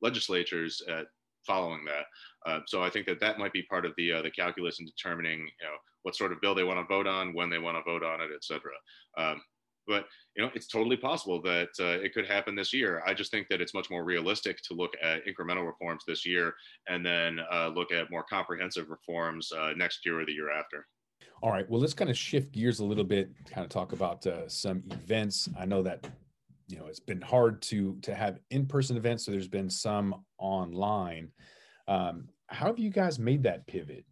legislatures 0.00 0.82
at 0.88 1.06
following 1.46 1.84
that. 1.84 2.06
Uh, 2.46 2.60
so 2.66 2.82
I 2.82 2.90
think 2.90 3.06
that 3.06 3.20
that 3.20 3.38
might 3.38 3.52
be 3.52 3.62
part 3.62 3.86
of 3.86 3.92
the 3.96 4.12
uh, 4.12 4.22
the 4.22 4.30
calculus 4.30 4.80
in 4.80 4.86
determining 4.86 5.40
you 5.40 5.66
know 5.66 5.76
what 6.02 6.16
sort 6.16 6.32
of 6.32 6.40
bill 6.40 6.54
they 6.54 6.64
want 6.64 6.80
to 6.80 6.92
vote 6.92 7.06
on, 7.06 7.32
when 7.34 7.48
they 7.48 7.58
want 7.58 7.76
to 7.76 7.90
vote 7.90 8.02
on 8.02 8.20
it, 8.20 8.30
et 8.34 8.42
cetera. 8.42 8.72
Um, 9.16 9.40
but 9.86 10.06
you 10.36 10.42
know 10.42 10.50
it's 10.54 10.66
totally 10.66 10.96
possible 10.96 11.40
that 11.42 11.68
uh, 11.80 12.00
it 12.02 12.14
could 12.14 12.26
happen 12.26 12.54
this 12.54 12.72
year. 12.72 13.02
I 13.06 13.14
just 13.14 13.30
think 13.30 13.48
that 13.48 13.60
it's 13.60 13.74
much 13.74 13.90
more 13.90 14.04
realistic 14.04 14.58
to 14.68 14.74
look 14.74 14.92
at 15.02 15.22
incremental 15.26 15.66
reforms 15.66 16.04
this 16.06 16.26
year 16.26 16.54
and 16.88 17.04
then 17.04 17.40
uh, 17.52 17.68
look 17.68 17.92
at 17.92 18.10
more 18.10 18.24
comprehensive 18.24 18.88
reforms 18.90 19.50
uh, 19.52 19.72
next 19.76 20.04
year 20.04 20.20
or 20.20 20.26
the 20.26 20.32
year 20.32 20.50
after. 20.50 20.86
All 21.42 21.50
right. 21.50 21.68
Well 21.68 21.80
let's 21.80 21.94
kind 21.94 22.10
of 22.10 22.16
shift 22.16 22.52
gears 22.52 22.80
a 22.80 22.84
little 22.84 23.04
bit 23.04 23.30
kind 23.50 23.64
of 23.64 23.70
talk 23.70 23.92
about 23.92 24.26
uh, 24.26 24.48
some 24.48 24.82
events. 24.90 25.48
I 25.58 25.66
know 25.66 25.82
that 25.82 26.06
you 26.68 26.78
know 26.78 26.86
it's 26.86 27.00
been 27.00 27.20
hard 27.20 27.60
to 27.62 27.98
to 28.02 28.14
have 28.14 28.38
in-person 28.50 28.96
events 28.96 29.24
so 29.24 29.30
there's 29.30 29.48
been 29.48 29.70
some 29.70 30.24
online. 30.38 31.28
Um, 31.88 32.28
how 32.46 32.66
have 32.66 32.78
you 32.78 32.90
guys 32.90 33.18
made 33.18 33.42
that 33.42 33.66
pivot 33.66 34.04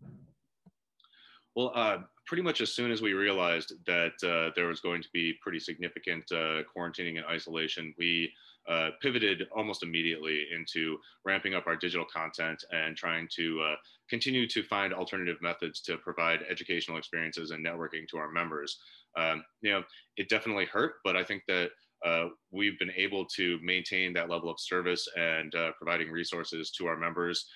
well 1.56 1.72
uh, 1.74 1.98
pretty 2.30 2.42
much 2.44 2.60
as 2.60 2.72
soon 2.72 2.92
as 2.92 3.02
we 3.02 3.12
realized 3.12 3.72
that 3.86 4.12
uh, 4.22 4.52
there 4.54 4.68
was 4.68 4.78
going 4.78 5.02
to 5.02 5.08
be 5.12 5.34
pretty 5.42 5.58
significant 5.58 6.22
uh, 6.30 6.62
quarantining 6.76 7.16
and 7.16 7.26
isolation, 7.28 7.92
we 7.98 8.32
uh, 8.68 8.90
pivoted 9.02 9.48
almost 9.50 9.82
immediately 9.82 10.46
into 10.54 10.96
ramping 11.24 11.54
up 11.54 11.66
our 11.66 11.74
digital 11.74 12.06
content 12.06 12.62
and 12.70 12.96
trying 12.96 13.26
to 13.34 13.60
uh, 13.62 13.74
continue 14.08 14.46
to 14.46 14.62
find 14.62 14.94
alternative 14.94 15.38
methods 15.42 15.80
to 15.80 15.96
provide 15.96 16.44
educational 16.48 16.98
experiences 16.98 17.50
and 17.50 17.66
networking 17.66 18.06
to 18.08 18.16
our 18.16 18.30
members. 18.30 18.78
Um, 19.16 19.42
you 19.60 19.72
know, 19.72 19.82
it 20.16 20.28
definitely 20.28 20.66
hurt, 20.66 20.94
but 21.04 21.16
I 21.16 21.24
think 21.24 21.42
that 21.48 21.70
uh, 22.06 22.26
we've 22.52 22.78
been 22.78 22.92
able 22.96 23.24
to 23.24 23.58
maintain 23.60 24.12
that 24.12 24.30
level 24.30 24.50
of 24.50 24.60
service 24.60 25.08
and 25.16 25.52
uh, 25.56 25.72
providing 25.82 26.12
resources 26.12 26.70
to 26.78 26.86
our 26.86 26.96
members 26.96 27.46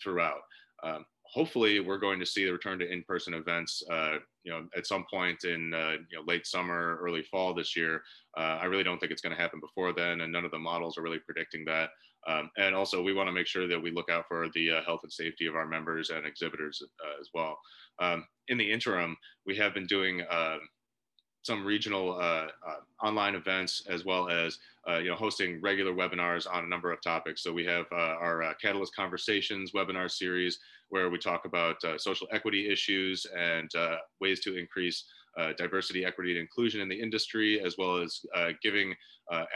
throughout. 0.00 0.42
Um, 0.84 1.04
hopefully 1.34 1.80
we're 1.80 1.98
going 1.98 2.20
to 2.20 2.26
see 2.26 2.44
the 2.44 2.52
return 2.52 2.78
to 2.78 2.90
in-person 2.90 3.34
events 3.34 3.82
uh, 3.90 4.16
you 4.44 4.52
know 4.52 4.66
at 4.76 4.86
some 4.86 5.04
point 5.12 5.42
in 5.44 5.74
uh, 5.74 5.96
you 6.10 6.18
know 6.18 6.24
late 6.26 6.46
summer 6.46 6.98
early 7.02 7.22
fall 7.24 7.52
this 7.52 7.76
year. 7.76 8.00
Uh, 8.38 8.58
i 8.62 8.64
really 8.64 8.84
don't 8.84 8.98
think 8.98 9.12
it's 9.12 9.20
going 9.20 9.34
to 9.34 9.40
happen 9.40 9.60
before 9.60 9.92
then 9.92 10.20
and 10.20 10.32
none 10.32 10.44
of 10.44 10.50
the 10.52 10.58
models 10.58 10.96
are 10.96 11.02
really 11.02 11.20
predicting 11.26 11.64
that. 11.64 11.90
Um, 12.26 12.50
and 12.56 12.74
also 12.74 13.02
we 13.02 13.12
want 13.12 13.28
to 13.28 13.32
make 13.32 13.46
sure 13.46 13.68
that 13.68 13.82
we 13.82 13.90
look 13.90 14.10
out 14.10 14.24
for 14.28 14.48
the 14.54 14.70
uh, 14.70 14.82
health 14.84 15.00
and 15.02 15.12
safety 15.12 15.46
of 15.46 15.56
our 15.56 15.66
members 15.66 16.08
and 16.08 16.24
exhibitors 16.24 16.80
uh, 17.04 17.20
as 17.20 17.28
well. 17.34 17.58
Um, 18.00 18.26
in 18.48 18.56
the 18.56 18.70
interim 18.70 19.16
we 19.44 19.56
have 19.56 19.74
been 19.74 19.86
doing 19.86 20.22
um, 20.30 20.60
some 21.44 21.64
regional 21.64 22.14
uh, 22.14 22.46
uh, 22.66 23.06
online 23.06 23.34
events 23.34 23.82
as 23.88 24.04
well 24.04 24.28
as 24.30 24.58
uh, 24.88 24.96
you 24.96 25.10
know 25.10 25.14
hosting 25.14 25.60
regular 25.60 25.92
webinars 25.92 26.46
on 26.50 26.64
a 26.64 26.66
number 26.66 26.90
of 26.90 27.00
topics. 27.02 27.42
So 27.42 27.52
we 27.52 27.64
have 27.66 27.84
uh, 27.92 28.16
our 28.18 28.42
uh, 28.42 28.54
Catalyst 28.60 28.96
Conversations 28.96 29.72
webinar 29.72 30.10
series 30.10 30.58
where 30.88 31.10
we 31.10 31.18
talk 31.18 31.44
about 31.44 31.76
uh, 31.84 31.98
social 31.98 32.26
equity 32.32 32.68
issues 32.68 33.26
and 33.36 33.70
ways 34.20 34.40
to 34.40 34.56
increase 34.56 35.04
diversity, 35.58 36.04
equity, 36.04 36.30
and 36.30 36.40
inclusion 36.40 36.80
in 36.80 36.88
the 36.88 37.00
industry, 37.00 37.60
as 37.60 37.76
well 37.76 37.96
as 37.96 38.20
giving 38.62 38.94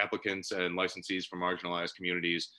applicants 0.00 0.50
and 0.52 0.76
licensees 0.76 1.26
from 1.26 1.40
marginalized 1.40 1.95
communities 1.95 2.50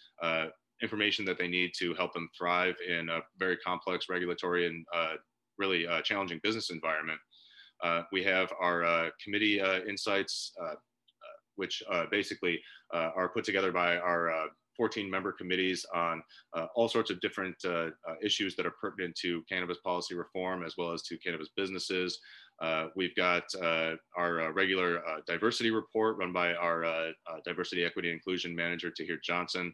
information 0.82 1.26
that 1.26 1.38
they 1.38 1.48
need 1.48 1.72
to 1.78 1.94
help 1.96 2.14
them 2.14 2.30
thrive 2.38 2.76
in 2.88 3.10
a 3.10 3.20
very 3.38 3.58
complex 3.58 4.06
regulatory 4.10 4.68
and 4.68 4.86
really 5.58 5.86
challenging 6.04 6.40
business 6.42 6.70
environment. 6.70 7.20
Uh, 7.84 8.04
we 8.12 8.24
have 8.24 8.52
our 8.60 8.84
uh, 8.84 9.10
committee 9.24 9.62
uh, 9.62 9.80
insights, 9.88 10.52
which 11.56 11.84
basically 12.12 12.60
are 12.94 13.30
put 13.30 13.44
together 13.44 13.72
by 13.72 13.98
our 13.98 14.50
14 14.80 15.12
member 15.12 15.34
committees 15.34 15.86
on 15.94 16.24
uh, 16.56 16.68
all 16.74 16.88
sorts 16.88 17.12
of 17.12 17.20
different 17.20 17.54
uh, 17.66 17.90
uh, 18.08 18.16
issues 18.24 18.56
that 18.56 18.66
are 18.66 18.74
pertinent 18.82 19.14
to 19.14 19.44
cannabis 19.50 19.78
policy 19.84 20.16
reform 20.16 20.64
as 20.64 20.76
well 20.78 20.94
as 20.94 21.02
to 21.02 21.18
cannabis 21.18 21.50
businesses. 21.58 22.18
we've 22.96 23.16
got 23.16 23.44
our 24.18 24.54
regular 24.54 25.02
diversity 25.28 25.70
report 25.70 26.18
run 26.18 26.32
by 26.32 26.54
our 26.54 27.12
diversity, 27.44 27.84
equity, 27.84 28.10
inclusion 28.10 28.56
manager, 28.56 28.90
Tahir 28.90 29.20
Johnson, 29.22 29.74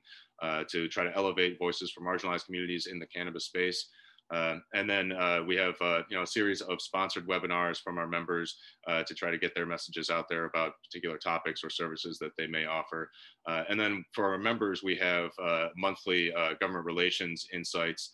to 0.70 0.88
try 0.88 1.04
to 1.04 1.16
elevate 1.16 1.60
voices 1.60 1.92
for 1.92 2.02
marginalized 2.02 2.46
communities 2.46 2.88
in 2.88 2.98
the 2.98 3.08
cannabis 3.08 3.46
space. 3.46 3.90
Uh, 4.34 4.58
and 4.74 4.90
then 4.90 5.12
uh, 5.12 5.42
we 5.46 5.56
have 5.56 5.76
uh, 5.82 6.02
you 6.10 6.18
know 6.18 6.24
a 6.24 6.28
series 6.28 6.62
of 6.62 6.82
sponsored 6.82 7.28
webinars 7.28 7.80
from 7.80 7.98
our 7.98 8.08
members 8.08 8.58
uh, 8.88 9.04
to 9.04 9.14
try 9.14 9.30
to 9.30 9.38
get 9.38 9.54
their 9.54 9.66
messages 9.66 10.10
out 10.10 10.28
there 10.28 10.46
about 10.46 10.74
particular 10.84 11.18
topics 11.18 11.64
or 11.64 11.70
services 11.70 12.18
that 12.18 12.32
they 12.38 12.48
may 12.48 12.66
offer. 12.66 13.12
Uh, 13.48 13.64
and 13.70 13.80
then 13.80 14.04
for 14.14 14.26
our 14.32 14.38
members, 14.38 14.82
we 14.82 14.96
have 14.96 15.30
uh, 15.42 15.68
monthly 15.78 16.32
government 16.60 16.86
relations 16.86 17.48
insights 17.54 18.12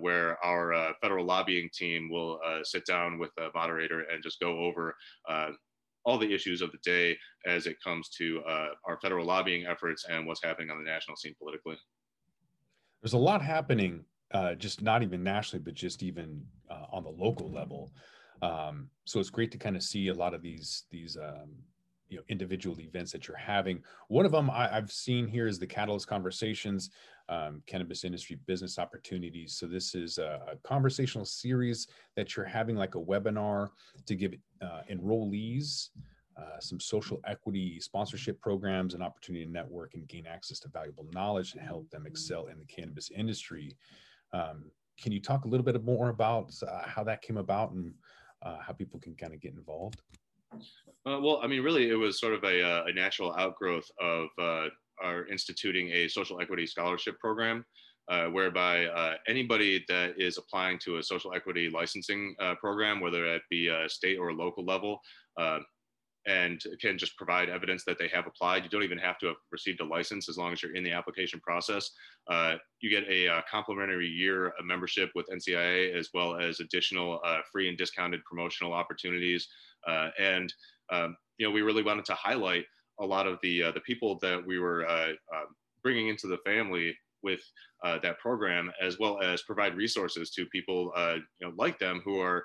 where 0.00 0.44
our 0.44 0.94
federal 1.00 1.24
lobbying 1.24 1.70
team 1.72 2.10
will 2.10 2.38
sit 2.64 2.84
down 2.86 3.18
with 3.18 3.30
a 3.38 3.48
moderator 3.54 4.00
and 4.12 4.22
just 4.22 4.40
go 4.40 4.58
over 4.58 4.94
all 6.06 6.18
the 6.18 6.34
issues 6.34 6.60
of 6.60 6.70
the 6.72 6.78
day 6.84 7.16
as 7.46 7.66
it 7.66 7.76
comes 7.82 8.08
to 8.08 8.42
our 8.84 8.98
federal 9.00 9.24
lobbying 9.24 9.66
efforts 9.66 10.04
and 10.10 10.26
what's 10.26 10.42
happening 10.42 10.70
on 10.70 10.78
the 10.78 10.90
national 10.90 11.16
scene 11.16 11.34
politically. 11.38 11.76
There's 13.02 13.12
a 13.12 13.18
lot 13.18 13.42
happening 13.42 14.04
uh, 14.32 14.54
just 14.54 14.82
not 14.82 15.02
even 15.02 15.22
nationally, 15.22 15.62
but 15.62 15.74
just 15.74 16.02
even 16.02 16.44
uh, 16.70 16.86
on 16.92 17.04
the 17.04 17.10
local 17.10 17.50
level. 17.50 17.92
Um, 18.42 18.88
so 19.04 19.20
it's 19.20 19.30
great 19.30 19.52
to 19.52 19.58
kind 19.58 19.76
of 19.76 19.82
see 19.82 20.08
a 20.08 20.14
lot 20.14 20.34
of 20.34 20.42
these 20.42 20.84
these 20.90 21.16
um, 21.16 21.50
you 22.08 22.16
know 22.16 22.22
individual 22.28 22.78
events 22.80 23.12
that 23.12 23.26
you're 23.26 23.36
having. 23.36 23.82
One 24.08 24.26
of 24.26 24.32
them 24.32 24.50
I, 24.50 24.68
have 24.68 24.92
seen 24.92 25.26
here 25.26 25.46
is 25.46 25.58
the 25.58 25.66
Catalyst 25.66 26.06
Conversations, 26.06 26.90
um, 27.28 27.62
Cannabis 27.66 28.04
Industry 28.04 28.38
Business 28.46 28.78
Opportunities. 28.78 29.56
So 29.56 29.66
this 29.66 29.94
is 29.94 30.18
a, 30.18 30.40
a, 30.52 30.56
conversational 30.68 31.24
series 31.24 31.86
that 32.16 32.36
you're 32.36 32.44
having, 32.44 32.76
like 32.76 32.94
a 32.94 33.00
webinar 33.00 33.70
to 34.06 34.14
give 34.14 34.34
uh, 34.62 34.82
enrollees. 34.90 35.88
Uh, 36.36 36.58
some 36.58 36.80
social 36.80 37.20
equity 37.28 37.78
sponsorship 37.78 38.40
programs, 38.40 38.94
and 38.94 39.04
opportunity 39.04 39.46
to 39.46 39.52
network 39.52 39.94
and 39.94 40.08
gain 40.08 40.26
access 40.26 40.58
to 40.58 40.68
valuable 40.68 41.06
knowledge 41.12 41.52
and 41.52 41.62
help 41.62 41.88
them 41.90 42.06
excel 42.06 42.46
in 42.46 42.58
the 42.58 42.64
cannabis 42.64 43.12
industry. 43.12 43.72
Um, 44.34 44.64
can 45.00 45.12
you 45.12 45.20
talk 45.20 45.44
a 45.44 45.48
little 45.48 45.64
bit 45.64 45.82
more 45.84 46.08
about 46.08 46.52
uh, 46.66 46.86
how 46.86 47.04
that 47.04 47.22
came 47.22 47.36
about 47.36 47.72
and 47.72 47.92
uh, 48.44 48.58
how 48.60 48.72
people 48.72 48.98
can 49.00 49.14
kind 49.14 49.32
of 49.32 49.40
get 49.40 49.54
involved? 49.54 50.00
Uh, 51.06 51.18
well, 51.20 51.40
I 51.42 51.46
mean, 51.46 51.62
really, 51.62 51.88
it 51.88 51.94
was 51.94 52.20
sort 52.20 52.34
of 52.34 52.42
a, 52.44 52.62
uh, 52.62 52.84
a 52.86 52.92
natural 52.92 53.34
outgrowth 53.36 53.88
of 54.00 54.28
uh, 54.40 54.66
our 55.02 55.26
instituting 55.26 55.90
a 55.90 56.08
social 56.08 56.40
equity 56.40 56.66
scholarship 56.66 57.18
program, 57.18 57.64
uh, 58.08 58.26
whereby 58.26 59.16
anybody 59.28 59.84
that 59.88 60.14
is 60.18 60.38
applying 60.38 60.78
to 60.84 60.98
a 60.98 61.02
social 61.02 61.32
equity 61.34 61.68
licensing 61.68 62.34
program, 62.60 63.00
whether 63.00 63.26
it 63.26 63.42
be 63.50 63.68
a 63.68 63.88
state 63.88 64.18
or 64.18 64.32
local 64.32 64.64
level, 64.64 65.00
and 66.26 66.62
can 66.80 66.96
just 66.96 67.16
provide 67.16 67.48
evidence 67.48 67.84
that 67.84 67.98
they 67.98 68.08
have 68.08 68.26
applied. 68.26 68.64
You 68.64 68.70
don't 68.70 68.82
even 68.82 68.98
have 68.98 69.18
to 69.18 69.26
have 69.26 69.36
received 69.50 69.80
a 69.80 69.84
license 69.84 70.28
as 70.28 70.38
long 70.38 70.52
as 70.52 70.62
you're 70.62 70.74
in 70.74 70.84
the 70.84 70.92
application 70.92 71.40
process. 71.40 71.90
Uh, 72.30 72.56
you 72.80 72.88
get 72.88 73.08
a 73.08 73.28
uh, 73.28 73.42
complimentary 73.50 74.08
year 74.08 74.48
of 74.48 74.64
membership 74.64 75.10
with 75.14 75.26
NCIA 75.28 75.94
as 75.94 76.10
well 76.14 76.36
as 76.36 76.60
additional 76.60 77.20
uh, 77.24 77.40
free 77.52 77.68
and 77.68 77.76
discounted 77.76 78.24
promotional 78.24 78.72
opportunities. 78.72 79.48
Uh, 79.86 80.08
and 80.18 80.52
um, 80.90 81.16
you 81.38 81.46
know, 81.46 81.52
we 81.52 81.62
really 81.62 81.82
wanted 81.82 82.04
to 82.06 82.14
highlight 82.14 82.64
a 83.00 83.04
lot 83.04 83.26
of 83.26 83.38
the 83.42 83.64
uh, 83.64 83.72
the 83.72 83.80
people 83.80 84.18
that 84.22 84.44
we 84.44 84.58
were 84.58 84.86
uh, 84.86 85.10
um, 85.34 85.46
bringing 85.82 86.08
into 86.08 86.26
the 86.26 86.38
family 86.38 86.96
with 87.22 87.40
that 88.02 88.18
program, 88.18 88.70
as 88.80 88.98
well 88.98 89.20
as 89.22 89.42
provide 89.42 89.74
resources 89.74 90.30
to 90.30 90.46
people 90.46 90.92
you 90.96 91.46
know 91.46 91.52
like 91.56 91.78
them 91.78 92.00
who 92.04 92.18
are 92.18 92.44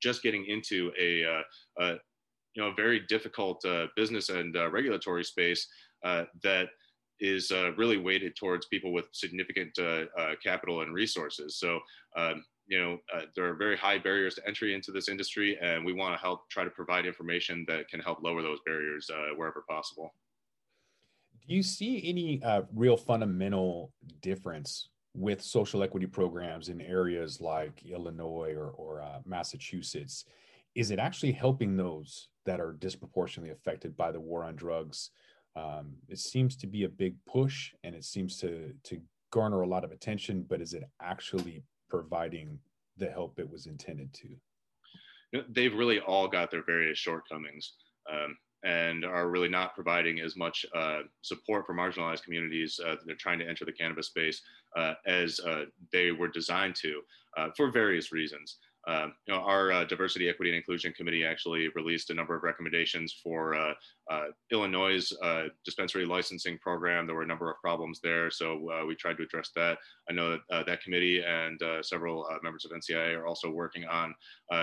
just 0.00 0.22
getting 0.22 0.44
into 0.46 0.92
a 0.98 1.44
you 2.54 2.62
know, 2.62 2.68
a 2.68 2.74
very 2.74 3.00
difficult 3.08 3.64
uh, 3.64 3.86
business 3.96 4.28
and 4.28 4.56
uh, 4.56 4.70
regulatory 4.70 5.24
space 5.24 5.66
uh, 6.04 6.24
that 6.42 6.68
is 7.20 7.50
uh, 7.50 7.72
really 7.76 7.98
weighted 7.98 8.34
towards 8.34 8.66
people 8.66 8.92
with 8.92 9.04
significant 9.12 9.70
uh, 9.78 10.04
uh, 10.18 10.34
capital 10.42 10.80
and 10.80 10.94
resources. 10.94 11.58
So, 11.58 11.80
um, 12.16 12.44
you 12.66 12.80
know, 12.80 12.98
there 13.34 13.46
are 13.46 13.56
very 13.56 13.76
high 13.76 13.98
barriers 13.98 14.36
to 14.36 14.46
entry 14.46 14.74
into 14.74 14.92
this 14.92 15.08
industry, 15.08 15.58
and 15.60 15.84
we 15.84 15.92
want 15.92 16.14
to 16.14 16.20
help 16.20 16.48
try 16.50 16.62
to 16.64 16.70
provide 16.70 17.04
information 17.04 17.64
that 17.66 17.88
can 17.88 17.98
help 18.00 18.22
lower 18.22 18.42
those 18.42 18.60
barriers 18.64 19.10
wherever 19.36 19.64
possible. 19.68 20.14
Do 21.48 21.54
you 21.54 21.64
see 21.64 22.08
any 22.08 22.40
real 22.72 22.96
fundamental 22.96 23.92
difference 24.22 24.88
with 25.16 25.42
social 25.42 25.82
equity 25.82 26.06
programs 26.06 26.68
in 26.68 26.80
areas 26.80 27.40
like 27.40 27.84
Illinois 27.84 28.54
or, 28.56 28.68
or 28.68 29.02
Massachusetts? 29.26 30.26
Is 30.74 30.90
it 30.90 30.98
actually 30.98 31.32
helping 31.32 31.76
those 31.76 32.28
that 32.46 32.60
are 32.60 32.72
disproportionately 32.72 33.52
affected 33.52 33.96
by 33.96 34.10
the 34.10 34.20
war 34.20 34.44
on 34.44 34.56
drugs. 34.56 35.10
Um, 35.56 35.94
it 36.08 36.18
seems 36.18 36.56
to 36.56 36.66
be 36.66 36.84
a 36.84 36.88
big 36.88 37.14
push 37.26 37.72
and 37.84 37.94
it 37.94 38.04
seems 38.04 38.38
to, 38.38 38.72
to 38.84 39.00
garner 39.30 39.62
a 39.62 39.68
lot 39.68 39.84
of 39.84 39.92
attention, 39.92 40.44
but 40.48 40.60
is 40.60 40.74
it 40.74 40.84
actually 41.02 41.62
providing 41.88 42.58
the 42.96 43.10
help 43.10 43.38
it 43.38 43.48
was 43.48 43.66
intended 43.66 44.12
to? 44.14 44.28
You 45.32 45.40
know, 45.40 45.44
they've 45.48 45.74
really 45.74 46.00
all 46.00 46.28
got 46.28 46.50
their 46.50 46.64
various 46.64 46.98
shortcomings. 46.98 47.74
Um, 48.10 48.36
and 48.62 49.06
are 49.06 49.30
really 49.30 49.48
not 49.48 49.74
providing 49.74 50.20
as 50.20 50.36
much 50.36 50.66
uh, 50.74 51.00
support 51.22 51.64
for 51.64 51.74
marginalized 51.74 52.22
communities 52.22 52.78
uh, 52.84 52.96
that 53.06 53.10
are 53.10 53.16
trying 53.16 53.38
to 53.38 53.48
enter 53.48 53.64
the 53.64 53.72
cannabis 53.72 54.08
space 54.08 54.42
uh, 54.76 54.92
as 55.06 55.40
uh, 55.40 55.64
they 55.92 56.10
were 56.10 56.28
designed 56.28 56.74
to 56.74 57.00
uh, 57.38 57.48
for 57.56 57.70
various 57.70 58.12
reasons. 58.12 58.58
Uh, 58.88 59.08
you 59.26 59.34
know, 59.34 59.40
our 59.40 59.72
uh, 59.72 59.84
diversity, 59.84 60.28
equity, 60.28 60.50
and 60.50 60.56
inclusion 60.56 60.92
committee 60.92 61.24
actually 61.24 61.68
released 61.74 62.10
a 62.10 62.14
number 62.14 62.34
of 62.34 62.42
recommendations 62.42 63.14
for 63.22 63.54
uh, 63.54 63.74
uh 64.10 64.24
Illinois' 64.50 65.12
uh, 65.22 65.44
dispensary 65.64 66.06
licensing 66.06 66.58
program. 66.58 67.06
There 67.06 67.14
were 67.14 67.22
a 67.22 67.26
number 67.26 67.50
of 67.50 67.56
problems 67.60 68.00
there, 68.02 68.30
so 68.30 68.70
uh, 68.70 68.86
we 68.86 68.94
tried 68.94 69.18
to 69.18 69.22
address 69.22 69.50
that. 69.54 69.78
I 70.08 70.14
know 70.14 70.38
that 70.48 70.66
that 70.66 70.82
committee 70.82 71.22
and 71.22 71.60
several 71.82 72.26
members 72.42 72.64
of 72.64 72.72
NCIA 72.72 73.16
are 73.16 73.26
also 73.26 73.50
working 73.50 73.84
on 73.84 74.14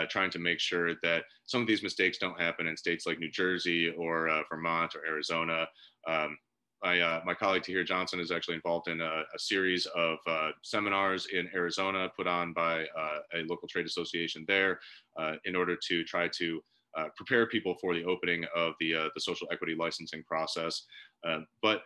trying 0.09 0.31
to 0.31 0.39
make 0.39 0.59
sure 0.59 0.95
that 1.03 1.23
some 1.45 1.61
of 1.61 1.67
these 1.67 1.83
mistakes 1.83 2.17
don't 2.17 2.39
happen 2.39 2.67
in 2.67 2.75
states 2.75 3.05
like 3.05 3.19
New 3.19 3.31
Jersey 3.31 3.89
or 3.89 4.43
Vermont 4.49 4.95
or 4.95 5.05
Arizona. 5.05 5.67
Um, 6.07 6.37
my, 6.83 6.99
uh, 6.99 7.21
my 7.25 7.33
colleague 7.33 7.63
Tahir 7.63 7.83
Johnson 7.83 8.19
is 8.19 8.31
actually 8.31 8.55
involved 8.55 8.87
in 8.87 9.01
a, 9.01 9.23
a 9.33 9.39
series 9.39 9.85
of 9.87 10.17
uh, 10.27 10.51
seminars 10.63 11.27
in 11.33 11.49
Arizona 11.53 12.09
put 12.15 12.27
on 12.27 12.53
by 12.53 12.85
uh, 12.97 13.19
a 13.33 13.43
local 13.47 13.67
trade 13.67 13.85
association 13.85 14.45
there 14.47 14.79
uh, 15.17 15.33
in 15.45 15.55
order 15.55 15.75
to 15.87 16.03
try 16.03 16.27
to 16.37 16.61
uh, 16.97 17.07
prepare 17.15 17.47
people 17.47 17.75
for 17.81 17.93
the 17.93 18.03
opening 18.05 18.45
of 18.55 18.73
the, 18.79 18.93
uh, 18.93 19.09
the 19.15 19.21
social 19.21 19.47
equity 19.51 19.75
licensing 19.77 20.23
process. 20.23 20.83
but 21.61 21.81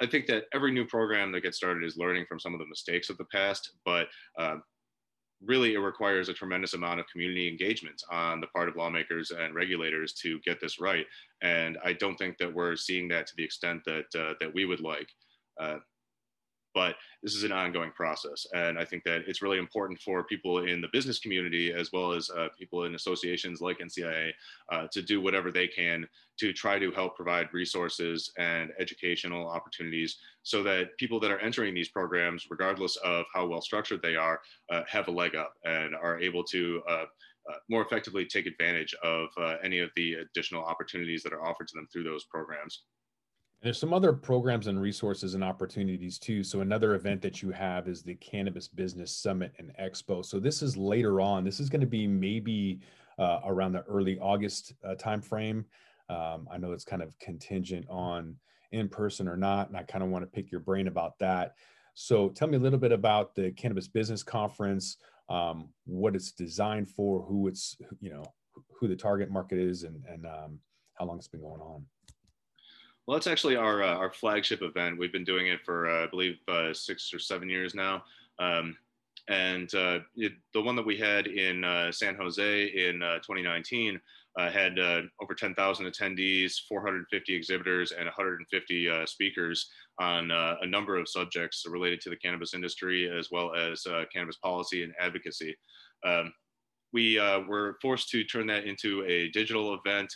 I 0.00 0.06
think 0.06 0.26
that 0.26 0.44
every 0.52 0.70
new 0.70 0.86
program 0.86 1.32
that 1.32 1.40
gets 1.40 1.56
started 1.56 1.84
is 1.84 1.96
learning 1.96 2.26
from 2.28 2.38
some 2.38 2.52
of 2.52 2.60
the 2.60 2.66
mistakes 2.66 3.10
of 3.10 3.16
the 3.16 3.24
past, 3.24 3.72
but 3.84 4.06
really 5.42 5.74
it 5.74 5.78
requires 5.78 6.28
a 6.28 6.34
tremendous 6.34 6.74
amount 6.74 7.00
of 7.00 7.06
community 7.08 7.48
engagement 7.48 8.00
on 8.10 8.40
the 8.40 8.46
part 8.48 8.68
of 8.68 8.76
lawmakers 8.76 9.30
and 9.30 9.54
regulators 9.54 10.12
to 10.14 10.38
get 10.40 10.60
this 10.60 10.80
right. 10.80 11.06
And 11.42 11.78
I 11.84 11.92
don't 11.92 12.16
think 12.16 12.38
that 12.38 12.52
we're 12.52 12.76
seeing 12.76 13.08
that 13.08 13.26
to 13.26 13.32
the 13.36 13.44
extent 13.44 13.82
that 13.84 14.06
uh, 14.18 14.34
that 14.40 14.54
we 14.54 14.64
would 14.64 14.80
like. 14.80 15.08
Uh, 15.60 15.78
but 16.74 16.96
this 17.22 17.34
is 17.34 17.44
an 17.44 17.52
ongoing 17.52 17.92
process. 17.92 18.46
And 18.54 18.78
I 18.78 18.84
think 18.84 19.04
that 19.04 19.22
it's 19.26 19.42
really 19.42 19.58
important 19.58 20.00
for 20.00 20.24
people 20.24 20.64
in 20.64 20.80
the 20.80 20.88
business 20.92 21.18
community, 21.18 21.72
as 21.72 21.90
well 21.92 22.12
as 22.12 22.28
uh, 22.30 22.48
people 22.58 22.84
in 22.84 22.94
associations 22.94 23.60
like 23.60 23.78
NCIA, 23.78 24.32
uh, 24.70 24.86
to 24.92 25.00
do 25.00 25.20
whatever 25.20 25.50
they 25.50 25.68
can 25.68 26.06
to 26.38 26.52
try 26.52 26.78
to 26.78 26.90
help 26.90 27.16
provide 27.16 27.48
resources 27.52 28.32
and 28.38 28.70
educational 28.78 29.48
opportunities 29.48 30.18
so 30.42 30.62
that 30.64 30.96
people 30.98 31.20
that 31.20 31.30
are 31.30 31.38
entering 31.38 31.74
these 31.74 31.88
programs, 31.88 32.46
regardless 32.50 32.96
of 32.96 33.24
how 33.32 33.46
well 33.46 33.60
structured 33.60 34.02
they 34.02 34.16
are, 34.16 34.40
uh, 34.70 34.82
have 34.88 35.08
a 35.08 35.12
leg 35.12 35.34
up 35.34 35.54
and 35.64 35.94
are 35.94 36.20
able 36.20 36.44
to. 36.44 36.82
Uh, 36.88 37.04
uh, 37.50 37.56
more 37.68 37.82
effectively 37.82 38.24
take 38.24 38.46
advantage 38.46 38.94
of 39.02 39.28
uh, 39.36 39.56
any 39.62 39.78
of 39.78 39.90
the 39.96 40.14
additional 40.14 40.64
opportunities 40.64 41.22
that 41.22 41.34
are 41.34 41.44
offered 41.44 41.68
to 41.68 41.74
them 41.74 41.86
through 41.92 42.02
those 42.02 42.24
programs. 42.24 42.84
There's 43.64 43.78
some 43.78 43.94
other 43.94 44.12
programs 44.12 44.66
and 44.66 44.78
resources 44.78 45.32
and 45.32 45.42
opportunities 45.42 46.18
too. 46.18 46.44
So 46.44 46.60
another 46.60 46.96
event 46.96 47.22
that 47.22 47.40
you 47.40 47.50
have 47.52 47.88
is 47.88 48.02
the 48.02 48.14
Cannabis 48.16 48.68
Business 48.68 49.10
Summit 49.16 49.54
and 49.58 49.72
Expo. 49.80 50.22
So 50.22 50.38
this 50.38 50.60
is 50.60 50.76
later 50.76 51.22
on. 51.22 51.44
This 51.44 51.60
is 51.60 51.70
going 51.70 51.80
to 51.80 51.86
be 51.86 52.06
maybe 52.06 52.80
uh, 53.18 53.40
around 53.46 53.72
the 53.72 53.80
early 53.84 54.18
August 54.18 54.74
uh, 54.86 54.96
timeframe. 54.96 55.64
Um, 56.10 56.46
I 56.52 56.58
know 56.58 56.72
it's 56.72 56.84
kind 56.84 57.00
of 57.00 57.18
contingent 57.18 57.86
on 57.88 58.36
in 58.72 58.86
person 58.86 59.26
or 59.26 59.36
not, 59.38 59.68
and 59.68 59.78
I 59.78 59.82
kind 59.82 60.04
of 60.04 60.10
want 60.10 60.24
to 60.24 60.30
pick 60.30 60.50
your 60.52 60.60
brain 60.60 60.86
about 60.86 61.18
that. 61.20 61.54
So 61.94 62.28
tell 62.28 62.48
me 62.48 62.58
a 62.58 62.60
little 62.60 62.78
bit 62.78 62.92
about 62.92 63.34
the 63.34 63.50
Cannabis 63.52 63.88
Business 63.88 64.22
Conference, 64.22 64.98
um, 65.30 65.70
what 65.86 66.14
it's 66.14 66.32
designed 66.32 66.90
for, 66.90 67.22
who 67.22 67.48
it's 67.48 67.78
you 68.02 68.10
know 68.10 68.24
who 68.78 68.88
the 68.88 68.96
target 68.96 69.30
market 69.30 69.58
is, 69.58 69.84
and 69.84 70.04
and 70.06 70.26
um, 70.26 70.58
how 70.98 71.06
long 71.06 71.16
it's 71.16 71.28
been 71.28 71.40
going 71.40 71.62
on. 71.62 71.86
Well, 73.06 73.18
it's 73.18 73.26
actually 73.26 73.56
our 73.56 73.82
uh, 73.82 73.96
our 73.96 74.10
flagship 74.10 74.62
event. 74.62 74.98
We've 74.98 75.12
been 75.12 75.24
doing 75.24 75.48
it 75.48 75.60
for 75.62 75.90
uh, 75.90 76.04
I 76.04 76.06
believe 76.06 76.38
uh, 76.48 76.72
six 76.72 77.12
or 77.12 77.18
seven 77.18 77.50
years 77.50 77.74
now, 77.74 78.02
um, 78.38 78.76
and 79.28 79.72
uh, 79.74 79.98
it, 80.16 80.32
the 80.54 80.62
one 80.62 80.74
that 80.76 80.86
we 80.86 80.96
had 80.96 81.26
in 81.26 81.64
uh, 81.64 81.92
San 81.92 82.14
Jose 82.14 82.66
in 82.66 83.02
uh, 83.02 83.16
2019 83.16 84.00
had 84.36 84.78
over 85.20 85.32
10,000 85.32 85.86
attendees, 85.86 86.54
450 86.68 87.34
exhibitors, 87.34 87.92
and 87.92 88.06
150 88.06 89.06
speakers 89.06 89.70
on 90.00 90.32
a 90.32 90.66
number 90.66 90.96
of 90.98 91.08
subjects 91.08 91.64
related 91.68 92.00
to 92.00 92.10
the 92.10 92.16
cannabis 92.16 92.52
industry 92.52 93.08
as 93.08 93.30
well 93.30 93.54
as 93.54 93.86
cannabis 94.12 94.36
policy 94.38 94.82
and 94.82 94.92
advocacy. 94.98 95.54
Um, 96.04 96.32
we 96.92 97.18
were 97.48 97.76
forced 97.80 98.08
to 98.08 98.24
turn 98.24 98.48
that 98.48 98.64
into 98.64 99.04
a 99.04 99.28
digital 99.30 99.72
event 99.74 100.12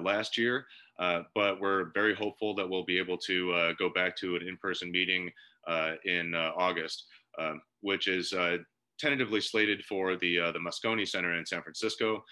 last 0.00 0.36
year. 0.36 0.66
Uh, 0.98 1.22
but 1.34 1.60
we're 1.60 1.90
very 1.94 2.14
hopeful 2.14 2.54
that 2.54 2.68
we'll 2.68 2.84
be 2.84 2.98
able 2.98 3.18
to 3.18 3.52
uh, 3.52 3.72
go 3.78 3.90
back 3.90 4.16
to 4.16 4.36
an 4.36 4.46
in-person 4.46 4.90
meeting 4.90 5.30
uh, 5.66 5.92
in 6.04 6.34
uh, 6.34 6.52
August, 6.56 7.06
um, 7.38 7.60
which 7.80 8.08
is 8.08 8.32
uh, 8.32 8.58
tentatively 8.98 9.40
slated 9.40 9.84
for 9.84 10.16
the 10.16 10.36
the 10.52 10.58
Moscone 10.58 11.06
Center 11.08 11.34
in 11.34 11.46
San 11.46 11.62
Francisco. 11.62 12.22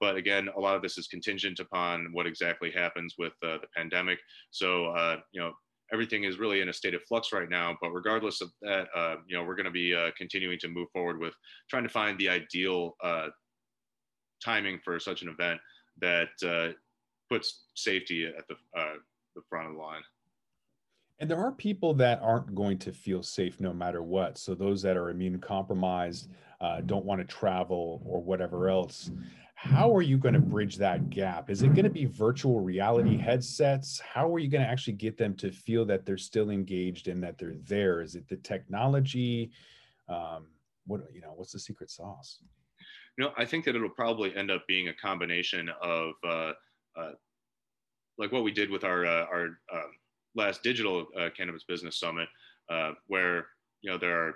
but 0.00 0.16
again, 0.16 0.48
a 0.56 0.60
lot 0.60 0.76
of 0.76 0.82
this 0.82 0.98
is 0.98 1.06
contingent 1.08 1.58
upon 1.60 2.08
what 2.12 2.26
exactly 2.26 2.70
happens 2.70 3.14
with 3.18 3.32
the 3.42 3.58
pandemic. 3.76 4.18
So 4.50 4.94
you 5.32 5.40
know, 5.40 5.52
everything 5.92 6.24
is 6.24 6.38
really 6.38 6.60
in 6.60 6.68
a 6.68 6.72
state 6.72 6.94
of 6.94 7.02
flux 7.04 7.32
right 7.32 7.48
now. 7.48 7.76
But 7.80 7.90
regardless 7.90 8.40
of 8.40 8.50
that, 8.62 8.88
uh, 8.94 9.16
you 9.26 9.36
know, 9.36 9.44
we're 9.44 9.54
going 9.54 9.64
to 9.66 9.70
be 9.70 9.94
uh, 9.94 10.10
continuing 10.16 10.58
to 10.60 10.68
move 10.68 10.88
forward 10.92 11.20
with 11.20 11.34
trying 11.68 11.84
to 11.84 11.88
find 11.88 12.18
the 12.18 12.28
ideal 12.28 12.96
uh, 13.02 13.28
timing 14.44 14.80
for 14.84 14.98
such 14.98 15.22
an 15.22 15.28
event 15.28 15.60
that 16.00 16.74
puts 17.34 17.64
safety 17.74 18.26
at 18.26 18.46
the 18.48 18.54
uh, 18.78 18.94
the 19.34 19.42
front 19.48 19.68
of 19.68 19.74
the 19.74 19.80
line. 19.80 20.02
And 21.18 21.30
there 21.30 21.38
are 21.38 21.52
people 21.52 21.94
that 21.94 22.20
aren't 22.22 22.54
going 22.54 22.78
to 22.78 22.92
feel 22.92 23.22
safe 23.22 23.60
no 23.60 23.72
matter 23.72 24.02
what. 24.02 24.36
So 24.38 24.54
those 24.54 24.82
that 24.82 24.96
are 24.96 25.10
immune 25.10 25.38
compromised, 25.40 26.28
uh, 26.60 26.80
don't 26.80 27.04
want 27.04 27.20
to 27.20 27.24
travel 27.24 28.02
or 28.04 28.20
whatever 28.20 28.68
else. 28.68 29.10
How 29.54 29.94
are 29.94 30.02
you 30.02 30.18
going 30.18 30.34
to 30.34 30.40
bridge 30.40 30.76
that 30.76 31.10
gap? 31.10 31.50
Is 31.50 31.62
it 31.62 31.68
going 31.68 31.84
to 31.84 31.90
be 31.90 32.04
virtual 32.04 32.60
reality 32.60 33.16
headsets? 33.16 34.00
How 34.00 34.32
are 34.32 34.38
you 34.38 34.48
going 34.48 34.62
to 34.62 34.68
actually 34.68 34.94
get 34.94 35.16
them 35.16 35.34
to 35.36 35.50
feel 35.52 35.84
that 35.86 36.04
they're 36.04 36.18
still 36.18 36.50
engaged 36.50 37.08
and 37.08 37.22
that 37.22 37.38
they're 37.38 37.56
there? 37.62 38.02
Is 38.02 38.16
it 38.16 38.28
the 38.28 38.36
technology? 38.36 39.52
Um, 40.08 40.48
what 40.86 41.02
you 41.14 41.20
know? 41.20 41.32
What's 41.34 41.52
the 41.52 41.60
secret 41.60 41.90
sauce? 41.90 42.40
You 43.16 43.24
know, 43.24 43.32
I 43.38 43.44
think 43.44 43.64
that 43.64 43.76
it'll 43.76 43.88
probably 43.88 44.34
end 44.36 44.50
up 44.50 44.66
being 44.66 44.88
a 44.88 44.94
combination 44.94 45.70
of 45.80 46.12
uh, 46.28 46.52
uh, 46.96 47.12
like 48.18 48.32
what 48.32 48.44
we 48.44 48.52
did 48.52 48.70
with 48.70 48.84
our 48.84 49.04
uh, 49.04 49.26
our 49.26 49.44
um, 49.72 49.92
last 50.34 50.62
digital 50.62 51.06
uh, 51.18 51.28
cannabis 51.36 51.64
business 51.64 51.98
summit, 51.98 52.28
where 53.08 53.46
you 53.82 53.90
know 53.90 53.98
there 53.98 54.16
are 54.16 54.34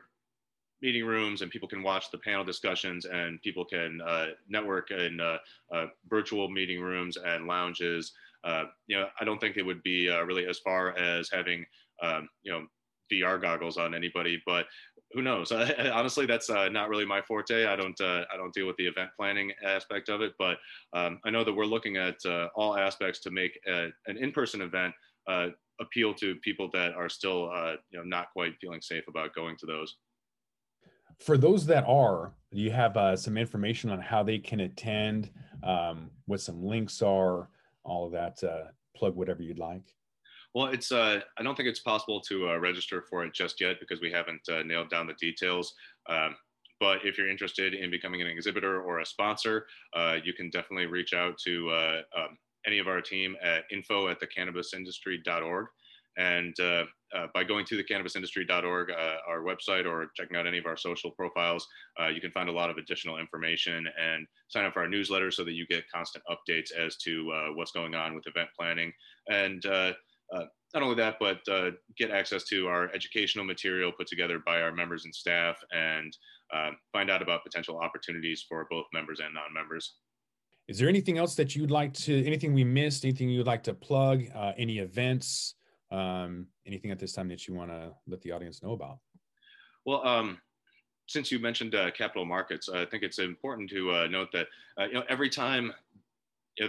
meeting 0.80 1.04
rooms 1.04 1.42
and 1.42 1.50
people 1.50 1.68
can 1.68 1.82
watch 1.82 2.10
the 2.10 2.18
panel 2.18 2.44
discussions 2.44 3.04
and 3.04 3.42
people 3.42 3.64
can 3.64 4.00
uh, 4.06 4.26
network 4.48 4.92
in 4.92 5.18
uh, 5.20 5.36
uh, 5.74 5.86
virtual 6.08 6.48
meeting 6.48 6.80
rooms 6.80 7.16
and 7.16 7.48
lounges. 7.48 8.12
you 8.86 8.96
know, 8.96 9.08
I 9.20 9.24
don't 9.24 9.40
think 9.40 9.56
it 9.56 9.66
would 9.66 9.82
be 9.82 10.08
really 10.08 10.46
as 10.46 10.58
far 10.60 10.96
as 10.96 11.28
having 11.32 11.64
um, 12.02 12.28
you 12.42 12.52
know 12.52 12.66
VR 13.12 13.40
goggles 13.40 13.76
on 13.76 13.94
anybody, 13.94 14.42
but 14.46 14.66
who 15.12 15.22
knows? 15.22 15.52
honestly, 15.92 16.26
that's 16.26 16.50
uh, 16.50 16.68
not 16.68 16.88
really 16.88 17.06
my 17.06 17.22
forte. 17.22 17.66
I 17.66 17.76
don't 17.76 17.98
uh, 18.00 18.24
I 18.32 18.36
don't 18.36 18.52
deal 18.52 18.66
with 18.66 18.76
the 18.76 18.86
event 18.86 19.10
planning 19.16 19.52
aspect 19.64 20.08
of 20.08 20.20
it, 20.20 20.32
but 20.38 20.58
um, 20.92 21.20
I 21.24 21.30
know 21.30 21.44
that 21.44 21.52
we're 21.52 21.64
looking 21.64 21.96
at 21.96 22.16
uh, 22.26 22.48
all 22.54 22.76
aspects 22.76 23.20
to 23.20 23.30
make 23.30 23.58
a, 23.66 23.88
an 24.06 24.16
in-person 24.18 24.60
event 24.60 24.94
uh, 25.28 25.48
appeal 25.80 26.14
to 26.14 26.34
people 26.36 26.68
that 26.72 26.92
are 26.92 27.08
still 27.08 27.50
uh, 27.52 27.74
you 27.90 27.98
know 27.98 28.04
not 28.04 28.30
quite 28.32 28.54
feeling 28.60 28.80
safe 28.80 29.04
about 29.08 29.34
going 29.34 29.56
to 29.58 29.66
those. 29.66 29.96
For 31.20 31.36
those 31.36 31.66
that 31.66 31.84
are, 31.86 32.32
do 32.52 32.60
you 32.60 32.70
have 32.70 32.96
uh, 32.96 33.16
some 33.16 33.36
information 33.36 33.90
on 33.90 34.00
how 34.00 34.22
they 34.22 34.38
can 34.38 34.60
attend? 34.60 35.30
Um, 35.64 36.10
what 36.26 36.40
some 36.40 36.62
links 36.62 37.02
are? 37.02 37.48
All 37.82 38.06
of 38.06 38.12
that. 38.12 38.38
plug 38.94 39.16
whatever 39.16 39.42
you'd 39.42 39.58
like. 39.58 39.94
Well, 40.54 40.68
it's 40.68 40.90
uh, 40.92 41.20
I 41.36 41.42
don't 41.42 41.56
think 41.56 41.68
it's 41.68 41.80
possible 41.80 42.20
to 42.22 42.50
uh, 42.50 42.58
register 42.58 43.04
for 43.08 43.24
it 43.24 43.34
just 43.34 43.60
yet 43.60 43.76
because 43.80 44.00
we 44.00 44.10
haven't 44.10 44.40
uh, 44.50 44.62
nailed 44.62 44.90
down 44.90 45.06
the 45.06 45.14
details. 45.14 45.74
Um, 46.08 46.36
but 46.80 47.04
if 47.04 47.18
you're 47.18 47.28
interested 47.28 47.74
in 47.74 47.90
becoming 47.90 48.22
an 48.22 48.28
exhibitor 48.28 48.80
or 48.80 49.00
a 49.00 49.06
sponsor, 49.06 49.66
uh, 49.94 50.16
you 50.22 50.32
can 50.32 50.48
definitely 50.50 50.86
reach 50.86 51.12
out 51.12 51.36
to 51.44 51.68
uh, 51.70 52.00
um, 52.16 52.38
any 52.66 52.78
of 52.78 52.86
our 52.86 53.00
team 53.00 53.36
at 53.42 53.64
info 53.72 54.08
at 54.08 54.20
thecannabisindustry.org. 54.20 55.66
And 56.16 56.58
uh, 56.58 56.84
by 57.32 57.44
going 57.44 57.64
to 57.66 57.80
thecannabisindustry.org, 57.82 58.90
our 59.28 59.42
website, 59.42 59.86
or 59.86 60.10
checking 60.16 60.36
out 60.36 60.48
any 60.48 60.58
of 60.58 60.66
our 60.66 60.76
social 60.76 61.12
profiles, 61.12 61.64
you 62.12 62.20
can 62.20 62.32
find 62.32 62.48
a 62.48 62.52
lot 62.52 62.70
of 62.70 62.76
additional 62.76 63.18
information 63.18 63.86
and 64.00 64.26
sign 64.48 64.64
up 64.64 64.72
for 64.72 64.80
our 64.80 64.88
newsletter 64.88 65.30
so 65.30 65.44
that 65.44 65.52
you 65.52 65.64
get 65.68 65.88
constant 65.94 66.24
updates 66.28 66.72
as 66.72 66.96
to 66.96 67.52
what's 67.54 67.70
going 67.70 67.94
on 67.94 68.16
with 68.16 68.26
event 68.26 68.48
planning. 68.58 68.92
And 69.28 69.64
uh, 70.32 70.44
not 70.74 70.82
only 70.82 70.96
that, 70.96 71.16
but 71.18 71.40
uh, 71.48 71.70
get 71.96 72.10
access 72.10 72.44
to 72.44 72.68
our 72.68 72.92
educational 72.94 73.44
material 73.44 73.90
put 73.90 74.06
together 74.06 74.40
by 74.44 74.60
our 74.60 74.72
members 74.72 75.04
and 75.04 75.14
staff 75.14 75.56
and 75.72 76.16
uh, 76.52 76.70
find 76.92 77.10
out 77.10 77.22
about 77.22 77.42
potential 77.42 77.78
opportunities 77.78 78.44
for 78.48 78.66
both 78.70 78.86
members 78.92 79.20
and 79.20 79.32
non-members. 79.34 79.94
Is 80.68 80.78
there 80.78 80.88
anything 80.88 81.16
else 81.16 81.34
that 81.36 81.56
you'd 81.56 81.70
like 81.70 81.94
to, 81.94 82.24
anything 82.26 82.52
we 82.52 82.64
missed, 82.64 83.04
anything 83.04 83.30
you'd 83.30 83.46
like 83.46 83.62
to 83.62 83.74
plug, 83.74 84.24
uh, 84.34 84.52
any 84.58 84.78
events, 84.78 85.54
um, 85.90 86.46
anything 86.66 86.90
at 86.90 86.98
this 86.98 87.14
time 87.14 87.28
that 87.28 87.48
you 87.48 87.54
want 87.54 87.70
to 87.70 87.92
let 88.06 88.20
the 88.20 88.32
audience 88.32 88.62
know 88.62 88.72
about? 88.72 88.98
Well, 89.86 90.06
um, 90.06 90.38
since 91.06 91.32
you 91.32 91.38
mentioned 91.38 91.74
uh, 91.74 91.90
capital 91.92 92.26
markets, 92.26 92.68
I 92.68 92.84
think 92.84 93.02
it's 93.02 93.18
important 93.18 93.70
to 93.70 93.90
uh, 93.90 94.06
note 94.08 94.28
that 94.34 94.46
uh, 94.78 94.84
you 94.84 94.92
know 94.92 95.04
every 95.08 95.30
time 95.30 95.72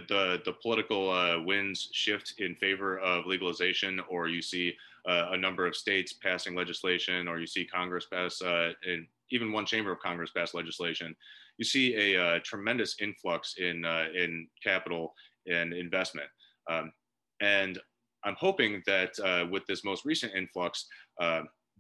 the 0.07 0.41
the 0.45 0.53
political 0.53 1.11
uh, 1.11 1.41
winds 1.41 1.89
shift 1.93 2.35
in 2.37 2.55
favor 2.55 2.99
of 2.99 3.25
legalization, 3.25 3.99
or 4.09 4.27
you 4.27 4.41
see 4.41 4.73
uh, 5.07 5.29
a 5.31 5.37
number 5.37 5.65
of 5.65 5.75
states 5.75 6.13
passing 6.13 6.55
legislation, 6.55 7.27
or 7.27 7.39
you 7.39 7.47
see 7.47 7.65
Congress 7.65 8.05
pass, 8.11 8.41
uh, 8.41 8.71
and 8.85 9.07
even 9.31 9.51
one 9.51 9.65
chamber 9.65 9.91
of 9.91 9.99
Congress 9.99 10.31
pass 10.35 10.53
legislation, 10.53 11.15
you 11.57 11.65
see 11.65 11.95
a, 11.95 12.35
a 12.35 12.39
tremendous 12.39 12.95
influx 13.01 13.55
in 13.57 13.85
in 14.15 14.47
capital 14.63 15.13
and 15.47 15.73
investment. 15.73 16.27
Um, 16.69 16.91
and 17.41 17.79
I'm 18.25 18.35
hoping 18.37 18.83
that 18.85 19.47
with 19.49 19.65
this 19.65 19.83
most 19.83 20.05
recent 20.05 20.33
influx, 20.35 20.85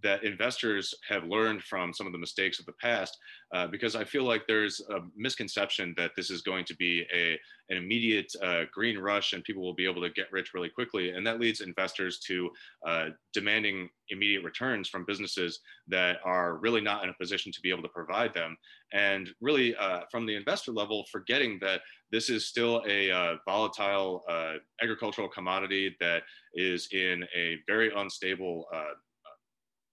that 0.03 0.23
investors 0.23 0.93
have 1.07 1.23
learned 1.23 1.63
from 1.63 1.93
some 1.93 2.07
of 2.07 2.13
the 2.13 2.19
mistakes 2.19 2.59
of 2.59 2.65
the 2.65 2.73
past 2.73 3.17
uh, 3.53 3.67
because 3.67 3.95
I 3.95 4.03
feel 4.03 4.23
like 4.23 4.43
there's 4.47 4.79
a 4.89 4.99
misconception 5.15 5.93
that 5.97 6.11
this 6.15 6.29
is 6.29 6.41
going 6.41 6.65
to 6.65 6.75
be 6.75 7.05
a, 7.13 7.37
an 7.69 7.77
immediate 7.77 8.31
uh, 8.43 8.63
green 8.71 8.97
rush 8.97 9.33
and 9.33 9.43
people 9.43 9.63
will 9.63 9.73
be 9.73 9.87
able 9.87 10.01
to 10.01 10.09
get 10.11 10.31
rich 10.31 10.53
really 10.53 10.69
quickly. 10.69 11.11
And 11.11 11.25
that 11.25 11.39
leads 11.39 11.61
investors 11.61 12.19
to 12.27 12.49
uh, 12.85 13.05
demanding 13.33 13.89
immediate 14.09 14.43
returns 14.43 14.87
from 14.87 15.05
businesses 15.05 15.59
that 15.87 16.17
are 16.23 16.57
really 16.57 16.81
not 16.81 17.03
in 17.03 17.09
a 17.09 17.13
position 17.19 17.51
to 17.51 17.61
be 17.61 17.69
able 17.69 17.83
to 17.83 17.89
provide 17.89 18.33
them. 18.33 18.57
And 18.93 19.29
really, 19.41 19.75
uh, 19.75 20.01
from 20.11 20.25
the 20.25 20.35
investor 20.35 20.71
level, 20.71 21.05
forgetting 21.11 21.59
that 21.61 21.81
this 22.11 22.29
is 22.29 22.47
still 22.47 22.83
a 22.87 23.11
uh, 23.11 23.35
volatile 23.45 24.23
uh, 24.29 24.53
agricultural 24.81 25.27
commodity 25.27 25.95
that 25.99 26.23
is 26.55 26.87
in 26.91 27.23
a 27.35 27.57
very 27.67 27.91
unstable 27.95 28.65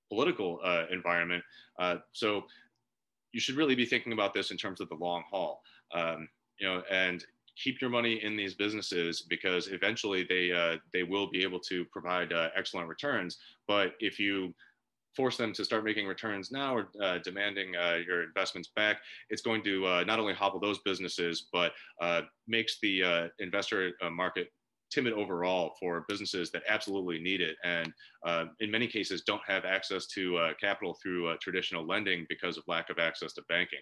political 0.08 0.60
uh, 0.64 0.84
environment. 0.90 1.42
Uh, 1.78 1.96
so 2.12 2.44
you 3.32 3.40
should 3.40 3.56
really 3.56 3.74
be 3.74 3.86
thinking 3.86 4.12
about 4.12 4.34
this 4.34 4.50
in 4.50 4.56
terms 4.56 4.80
of 4.80 4.88
the 4.88 4.94
long 4.94 5.24
haul. 5.30 5.60
Um, 5.94 6.28
you 6.58 6.66
know, 6.66 6.82
and 6.90 7.24
keep 7.62 7.80
your 7.80 7.90
money 7.90 8.22
in 8.22 8.36
these 8.36 8.54
businesses 8.54 9.22
because 9.22 9.68
eventually 9.68 10.24
they 10.28 10.52
uh, 10.52 10.76
they 10.92 11.02
will 11.02 11.30
be 11.30 11.42
able 11.42 11.60
to 11.60 11.84
provide 11.86 12.32
uh, 12.32 12.48
excellent 12.56 12.88
returns. 12.88 13.38
But 13.66 13.94
if 14.00 14.18
you 14.18 14.54
force 15.14 15.38
them 15.38 15.52
to 15.54 15.64
start 15.64 15.82
making 15.82 16.06
returns 16.06 16.52
now 16.52 16.76
or 16.76 16.88
uh, 17.02 17.18
demanding 17.24 17.74
uh, 17.74 17.98
your 18.06 18.22
investments 18.22 18.70
back, 18.76 18.98
it's 19.30 19.40
going 19.40 19.64
to 19.64 19.86
uh, 19.86 20.04
not 20.06 20.18
only 20.18 20.34
hobble 20.34 20.60
those 20.60 20.78
businesses, 20.80 21.46
but 21.52 21.72
uh, 22.02 22.20
makes 22.46 22.78
the 22.80 23.30
investor 23.38 23.92
market 24.12 24.48
timid 24.90 25.12
overall 25.12 25.74
for 25.80 26.04
businesses 26.08 26.50
that 26.50 26.62
absolutely 26.68 27.18
need 27.18 27.40
it 27.40 27.56
and 27.64 27.92
uh, 28.24 28.44
in 28.60 28.70
many 28.70 28.86
cases 28.86 29.22
don't 29.22 29.42
have 29.46 29.64
access 29.64 30.06
to 30.06 30.36
uh, 30.36 30.52
capital 30.60 30.98
through 31.02 31.28
uh, 31.28 31.36
traditional 31.40 31.86
lending 31.86 32.26
because 32.28 32.56
of 32.56 32.64
lack 32.66 32.90
of 32.90 32.98
access 32.98 33.32
to 33.32 33.42
banking. 33.48 33.80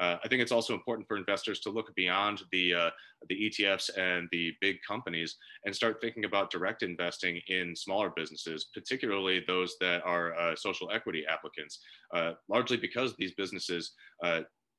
Uh, 0.00 0.16
I 0.24 0.28
think 0.28 0.40
it's 0.40 0.52
also 0.52 0.74
important 0.74 1.08
for 1.08 1.16
investors 1.16 1.58
to 1.60 1.70
look 1.70 1.92
beyond 1.96 2.42
the 2.52 2.72
uh, 2.72 2.90
the 3.28 3.50
ETFs 3.50 3.90
and 3.98 4.28
the 4.30 4.52
big 4.60 4.76
companies 4.86 5.36
and 5.64 5.74
start 5.74 6.00
thinking 6.00 6.24
about 6.24 6.52
direct 6.52 6.84
investing 6.84 7.40
in 7.48 7.74
smaller 7.74 8.12
businesses, 8.14 8.66
particularly 8.72 9.42
those 9.48 9.74
that 9.80 10.02
are 10.04 10.38
uh, 10.38 10.54
social 10.54 10.88
equity 10.92 11.24
applicants. 11.28 11.80
largely 12.48 12.76
because 12.76 13.16
these 13.16 13.34
businesses 13.34 13.94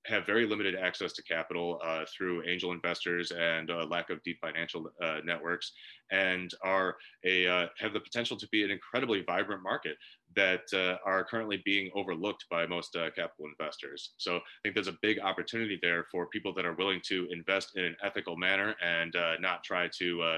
have 0.06 0.26
very 0.26 0.46
limited 0.46 0.76
access 0.76 1.14
to 1.14 1.24
capital 1.24 1.80
uh, 1.84 2.06
through 2.16 2.48
angel 2.48 2.72
investors 2.72 3.32
and 3.32 3.70
uh, 3.70 3.86
lack 3.90 4.10
of 4.10 4.22
deep 4.24 4.40
financial 4.42 4.90
uh, 5.04 5.18
networks, 5.26 5.74
and 6.12 6.52
are 6.64 6.96
a 7.26 7.48
uh, 7.48 7.68
have 7.78 7.94
the 7.94 8.00
potential 8.00 8.38
to 8.38 8.48
be 8.52 8.64
an 8.64 8.72
incredibly 8.72 9.24
vibrant 9.24 9.62
market 9.62 9.98
that 10.36 10.62
uh, 10.74 10.98
are 11.06 11.24
currently 11.24 11.62
being 11.66 11.90
overlooked 11.96 12.46
by 12.50 12.66
most 12.66 12.96
uh, 12.96 13.10
capital 13.12 13.46
investors. 13.48 14.12
So 14.18 14.38
I 14.38 14.40
think 14.64 14.76
there's 14.76 14.88
a 14.88 14.98
big 15.02 15.20
opportunity 15.20 15.78
there 15.82 16.06
for 16.12 16.28
people 16.28 16.54
that 16.54 16.66
are 16.66 16.76
willing 16.76 17.02
to 17.08 17.28
invest 17.32 17.76
in 17.76 17.84
an 17.84 17.96
ethical 18.04 18.38
manner 18.38 18.76
and 18.84 19.16
not 19.40 19.64
try 19.64 19.90
to 19.98 20.38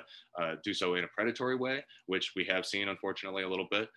do 0.63 0.73
so 0.73 0.95
in 0.95 1.03
a 1.03 1.07
predatory 1.07 1.57
way, 1.57 1.83
which 2.05 2.31
we 2.35 2.45
have 2.45 2.65
seen 2.65 2.87
unfortunately 2.87 3.43
a 3.43 3.49
little 3.49 3.67
bit 3.69 3.89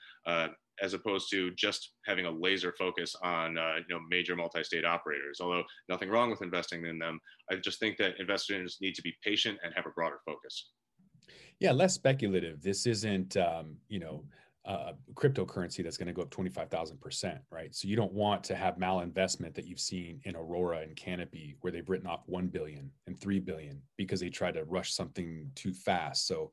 as 0.82 0.94
opposed 0.94 1.30
to 1.30 1.50
just 1.52 1.92
having 2.06 2.26
a 2.26 2.30
laser 2.30 2.74
focus 2.78 3.14
on 3.22 3.58
uh, 3.58 3.76
you 3.88 3.94
know 3.94 4.00
major 4.08 4.36
multi-state 4.36 4.84
operators. 4.84 5.40
Although 5.40 5.64
nothing 5.88 6.08
wrong 6.08 6.30
with 6.30 6.42
investing 6.42 6.84
in 6.86 6.98
them, 6.98 7.20
I 7.50 7.56
just 7.56 7.78
think 7.78 7.96
that 7.98 8.18
investors 8.18 8.78
need 8.80 8.94
to 8.94 9.02
be 9.02 9.14
patient 9.22 9.58
and 9.62 9.72
have 9.74 9.86
a 9.86 9.90
broader 9.90 10.18
focus. 10.24 10.70
Yeah, 11.60 11.72
less 11.72 11.94
speculative. 11.94 12.62
This 12.62 12.86
isn't 12.86 13.36
um, 13.36 13.76
you 13.88 14.00
know 14.00 14.24
uh, 14.66 14.92
cryptocurrency 15.12 15.84
that's 15.84 15.98
going 15.98 16.06
to 16.06 16.12
go 16.12 16.22
up 16.22 16.30
25,000%, 16.30 17.38
right? 17.50 17.74
So 17.74 17.86
you 17.86 17.96
don't 17.96 18.12
want 18.12 18.42
to 18.44 18.56
have 18.56 18.76
malinvestment 18.76 19.54
that 19.54 19.66
you've 19.66 19.80
seen 19.80 20.20
in 20.24 20.36
Aurora 20.36 20.78
and 20.78 20.96
Canopy 20.96 21.56
where 21.60 21.70
they've 21.70 21.88
written 21.88 22.06
off 22.06 22.22
1 22.26 22.48
billion 22.48 22.90
and 23.06 23.18
3 23.20 23.40
billion 23.40 23.82
because 23.98 24.20
they 24.20 24.30
tried 24.30 24.54
to 24.54 24.64
rush 24.64 24.94
something 24.94 25.50
too 25.54 25.74
fast. 25.74 26.26
So 26.26 26.50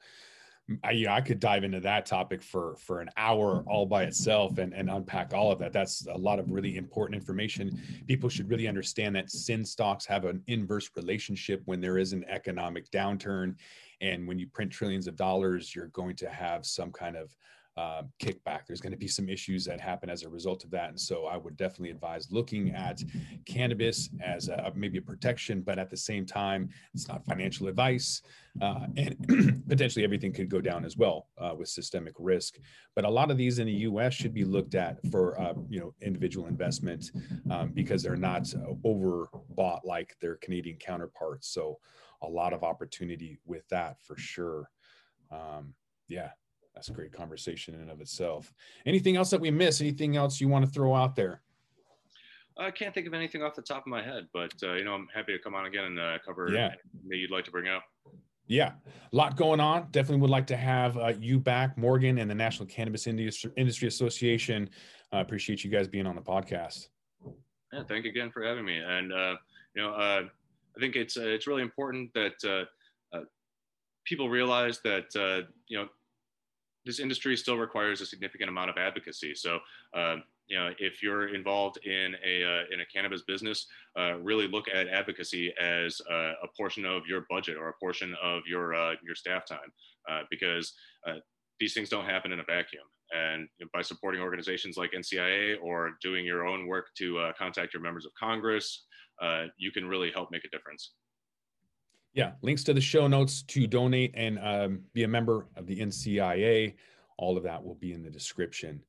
I, 0.83 0.91
you 0.91 1.07
know, 1.07 1.13
I 1.13 1.21
could 1.21 1.39
dive 1.39 1.63
into 1.63 1.79
that 1.81 2.05
topic 2.05 2.41
for 2.43 2.75
for 2.77 3.01
an 3.01 3.09
hour 3.17 3.63
all 3.67 3.85
by 3.85 4.03
itself 4.03 4.57
and, 4.57 4.73
and 4.73 4.89
unpack 4.89 5.33
all 5.33 5.51
of 5.51 5.59
that. 5.59 5.73
That's 5.73 6.07
a 6.07 6.17
lot 6.17 6.39
of 6.39 6.51
really 6.51 6.77
important 6.77 7.15
information. 7.15 7.79
People 8.07 8.29
should 8.29 8.49
really 8.49 8.67
understand 8.67 9.15
that 9.15 9.31
sin 9.31 9.65
stocks 9.65 10.05
have 10.05 10.25
an 10.25 10.43
inverse 10.47 10.89
relationship 10.95 11.61
when 11.65 11.81
there 11.81 11.97
is 11.97 12.13
an 12.13 12.25
economic 12.27 12.89
downturn. 12.91 13.55
And 14.01 14.27
when 14.27 14.39
you 14.39 14.47
print 14.47 14.71
trillions 14.71 15.07
of 15.07 15.15
dollars, 15.15 15.75
you're 15.75 15.87
going 15.87 16.15
to 16.17 16.29
have 16.29 16.65
some 16.65 16.91
kind 16.91 17.15
of 17.15 17.35
uh, 17.77 18.03
kickback. 18.21 18.65
There's 18.67 18.81
going 18.81 18.91
to 18.91 18.97
be 18.97 19.07
some 19.07 19.29
issues 19.29 19.63
that 19.65 19.79
happen 19.79 20.09
as 20.09 20.23
a 20.23 20.29
result 20.29 20.63
of 20.63 20.71
that. 20.71 20.89
And 20.89 20.99
so 20.99 21.25
I 21.25 21.37
would 21.37 21.55
definitely 21.55 21.91
advise 21.91 22.31
looking 22.31 22.71
at 22.71 23.01
cannabis 23.45 24.09
as 24.23 24.49
a, 24.49 24.71
maybe 24.75 24.97
a 24.97 25.01
protection, 25.01 25.61
but 25.61 25.79
at 25.79 25.89
the 25.89 25.97
same 25.97 26.25
time, 26.25 26.69
it's 26.93 27.07
not 27.07 27.25
financial 27.25 27.67
advice. 27.67 28.21
Uh, 28.61 28.87
and 28.97 29.63
potentially 29.69 30.03
everything 30.03 30.33
could 30.33 30.49
go 30.49 30.59
down 30.59 30.83
as 30.83 30.97
well 30.97 31.27
uh, 31.37 31.53
with 31.57 31.69
systemic 31.69 32.13
risk. 32.19 32.57
But 32.95 33.05
a 33.05 33.09
lot 33.09 33.31
of 33.31 33.37
these 33.37 33.59
in 33.59 33.67
the 33.67 33.73
US 33.73 34.13
should 34.13 34.33
be 34.33 34.43
looked 34.43 34.75
at 34.75 34.97
for 35.09 35.39
uh, 35.39 35.53
you 35.69 35.79
know 35.79 35.93
individual 36.01 36.47
investment 36.47 37.11
um, 37.49 37.71
because 37.73 38.03
they're 38.03 38.17
not 38.17 38.43
overbought 38.83 39.85
like 39.85 40.17
their 40.19 40.35
Canadian 40.35 40.77
counterparts. 40.77 41.47
So 41.47 41.79
a 42.21 42.27
lot 42.27 42.51
of 42.51 42.63
opportunity 42.63 43.39
with 43.45 43.67
that 43.69 44.01
for 44.01 44.17
sure. 44.17 44.69
Um, 45.31 45.73
yeah, 46.09 46.31
that's 46.73 46.89
a 46.89 46.93
great 46.93 47.11
conversation 47.11 47.73
in 47.73 47.81
and 47.81 47.91
of 47.91 48.01
itself. 48.01 48.53
Anything 48.85 49.17
else 49.17 49.29
that 49.29 49.41
we 49.41 49.51
miss? 49.51 49.81
Anything 49.81 50.15
else 50.15 50.39
you 50.39 50.47
want 50.47 50.65
to 50.65 50.71
throw 50.71 50.95
out 50.95 51.15
there? 51.15 51.41
I 52.57 52.71
can't 52.71 52.93
think 52.93 53.07
of 53.07 53.13
anything 53.13 53.43
off 53.43 53.55
the 53.55 53.61
top 53.61 53.83
of 53.85 53.87
my 53.87 54.03
head, 54.03 54.27
but 54.33 54.53
uh, 54.63 54.73
you 54.73 54.83
know, 54.83 54.93
I'm 54.93 55.07
happy 55.13 55.33
to 55.33 55.39
come 55.39 55.55
on 55.55 55.65
again 55.65 55.85
and 55.85 55.99
uh, 55.99 56.17
cover 56.25 56.49
yeah. 56.51 56.69
that 57.07 57.17
you'd 57.17 57.31
like 57.31 57.45
to 57.45 57.51
bring 57.51 57.67
up. 57.67 57.83
Yeah, 58.47 58.73
a 59.11 59.15
lot 59.15 59.37
going 59.37 59.59
on. 59.59 59.87
Definitely 59.91 60.21
would 60.21 60.29
like 60.29 60.47
to 60.47 60.57
have 60.57 60.97
uh, 60.97 61.13
you 61.19 61.39
back, 61.39 61.77
Morgan, 61.77 62.17
and 62.17 62.29
the 62.29 62.35
National 62.35 62.67
Cannabis 62.67 63.07
Industry 63.07 63.87
Association. 63.87 64.69
I 65.11 65.21
appreciate 65.21 65.63
you 65.63 65.71
guys 65.71 65.87
being 65.87 66.05
on 66.05 66.15
the 66.15 66.21
podcast. 66.21 66.89
Yeah, 67.71 67.83
thank 67.87 68.03
you 68.03 68.11
again 68.11 68.29
for 68.31 68.43
having 68.43 68.65
me. 68.65 68.77
And 68.77 69.13
uh, 69.13 69.35
you 69.73 69.81
know, 69.81 69.93
uh, 69.93 70.23
I 70.75 70.79
think 70.79 70.97
it's 70.97 71.15
uh, 71.15 71.21
it's 71.21 71.47
really 71.47 71.61
important 71.61 72.13
that 72.13 72.67
people 74.05 74.29
realize 74.29 74.81
that 74.83 75.47
you 75.67 75.77
know 75.77 75.87
this 76.85 76.99
industry 76.99 77.37
still 77.37 77.57
requires 77.57 78.01
a 78.01 78.05
significant 78.05 78.49
amount 78.49 78.69
of 78.69 78.77
advocacy. 78.77 79.35
So, 79.35 79.59
uh, 79.95 80.17
you 80.47 80.57
know, 80.57 80.71
if 80.79 81.01
you're 81.01 81.33
involved 81.33 81.77
in 81.85 82.15
a 82.25 82.43
uh, 82.43 82.63
in 82.71 82.81
a 82.81 82.85
cannabis 82.93 83.21
business, 83.21 83.67
uh, 83.97 84.17
really 84.17 84.47
look 84.47 84.67
at 84.67 84.87
advocacy 84.87 85.53
as 85.61 86.01
uh, 86.11 86.33
a 86.43 86.47
portion 86.57 86.85
of 86.85 87.03
your 87.07 87.25
budget 87.29 87.57
or 87.57 87.69
a 87.69 87.73
portion 87.73 88.15
of 88.21 88.41
your 88.47 88.73
uh, 88.73 88.95
your 89.03 89.15
staff 89.15 89.45
time, 89.45 89.71
uh, 90.09 90.21
because 90.29 90.73
these 91.59 91.73
things 91.73 91.89
don't 91.89 92.05
happen 92.05 92.31
in 92.31 92.39
a 92.39 92.43
vacuum. 92.43 92.83
And 93.13 93.47
by 93.73 93.81
supporting 93.81 94.21
organizations 94.21 94.77
like 94.77 94.91
NCIA 94.93 95.57
or 95.61 95.91
doing 96.01 96.25
your 96.25 96.45
own 96.45 96.65
work 96.65 96.87
to 96.97 97.31
contact 97.37 97.73
your 97.73 97.83
members 97.83 98.05
of 98.05 98.13
Congress, 98.13 98.85
you 99.57 99.71
can 99.71 99.85
really 99.85 100.11
help 100.11 100.31
make 100.31 100.45
a 100.45 100.49
difference. 100.49 100.91
Yeah, 102.13 102.31
links 102.41 102.63
to 102.65 102.73
the 102.73 102.81
show 102.81 103.07
notes 103.07 103.41
to 103.43 103.67
donate 103.67 104.11
and 104.15 104.37
um, 104.39 104.81
be 104.93 105.03
a 105.03 105.07
member 105.07 105.47
of 105.55 105.65
the 105.65 105.79
NCIA. 105.79 106.73
All 107.17 107.37
of 107.37 107.43
that 107.43 107.63
will 107.63 107.75
be 107.75 107.93
in 107.93 108.03
the 108.03 108.09
description. 108.09 108.81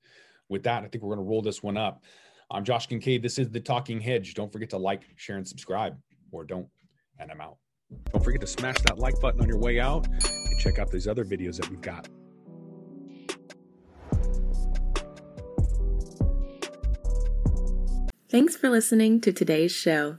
With 0.48 0.64
that, 0.64 0.82
I 0.82 0.88
think 0.88 1.04
we're 1.04 1.14
going 1.14 1.24
to 1.24 1.30
roll 1.30 1.40
this 1.40 1.62
one 1.62 1.76
up. 1.76 2.02
I'm 2.50 2.64
Josh 2.64 2.88
Kincaid. 2.88 3.22
This 3.22 3.38
is 3.38 3.48
the 3.48 3.60
Talking 3.60 4.00
Hedge. 4.00 4.34
Don't 4.34 4.52
forget 4.52 4.70
to 4.70 4.76
like, 4.76 5.02
share, 5.16 5.36
and 5.36 5.46
subscribe, 5.46 5.96
or 6.32 6.44
don't. 6.44 6.66
And 7.18 7.30
I'm 7.30 7.40
out. 7.40 7.58
Don't 8.10 8.24
forget 8.24 8.40
to 8.40 8.46
smash 8.46 8.76
that 8.86 8.98
like 8.98 9.18
button 9.20 9.40
on 9.40 9.48
your 9.48 9.58
way 9.58 9.78
out 9.78 10.06
and 10.08 10.58
check 10.58 10.78
out 10.78 10.90
these 10.90 11.06
other 11.06 11.24
videos 11.24 11.56
that 11.58 11.70
we've 11.70 11.80
got. 11.80 12.08
Thanks 18.28 18.56
for 18.56 18.68
listening 18.68 19.20
to 19.20 19.32
today's 19.32 19.72
show. 19.72 20.18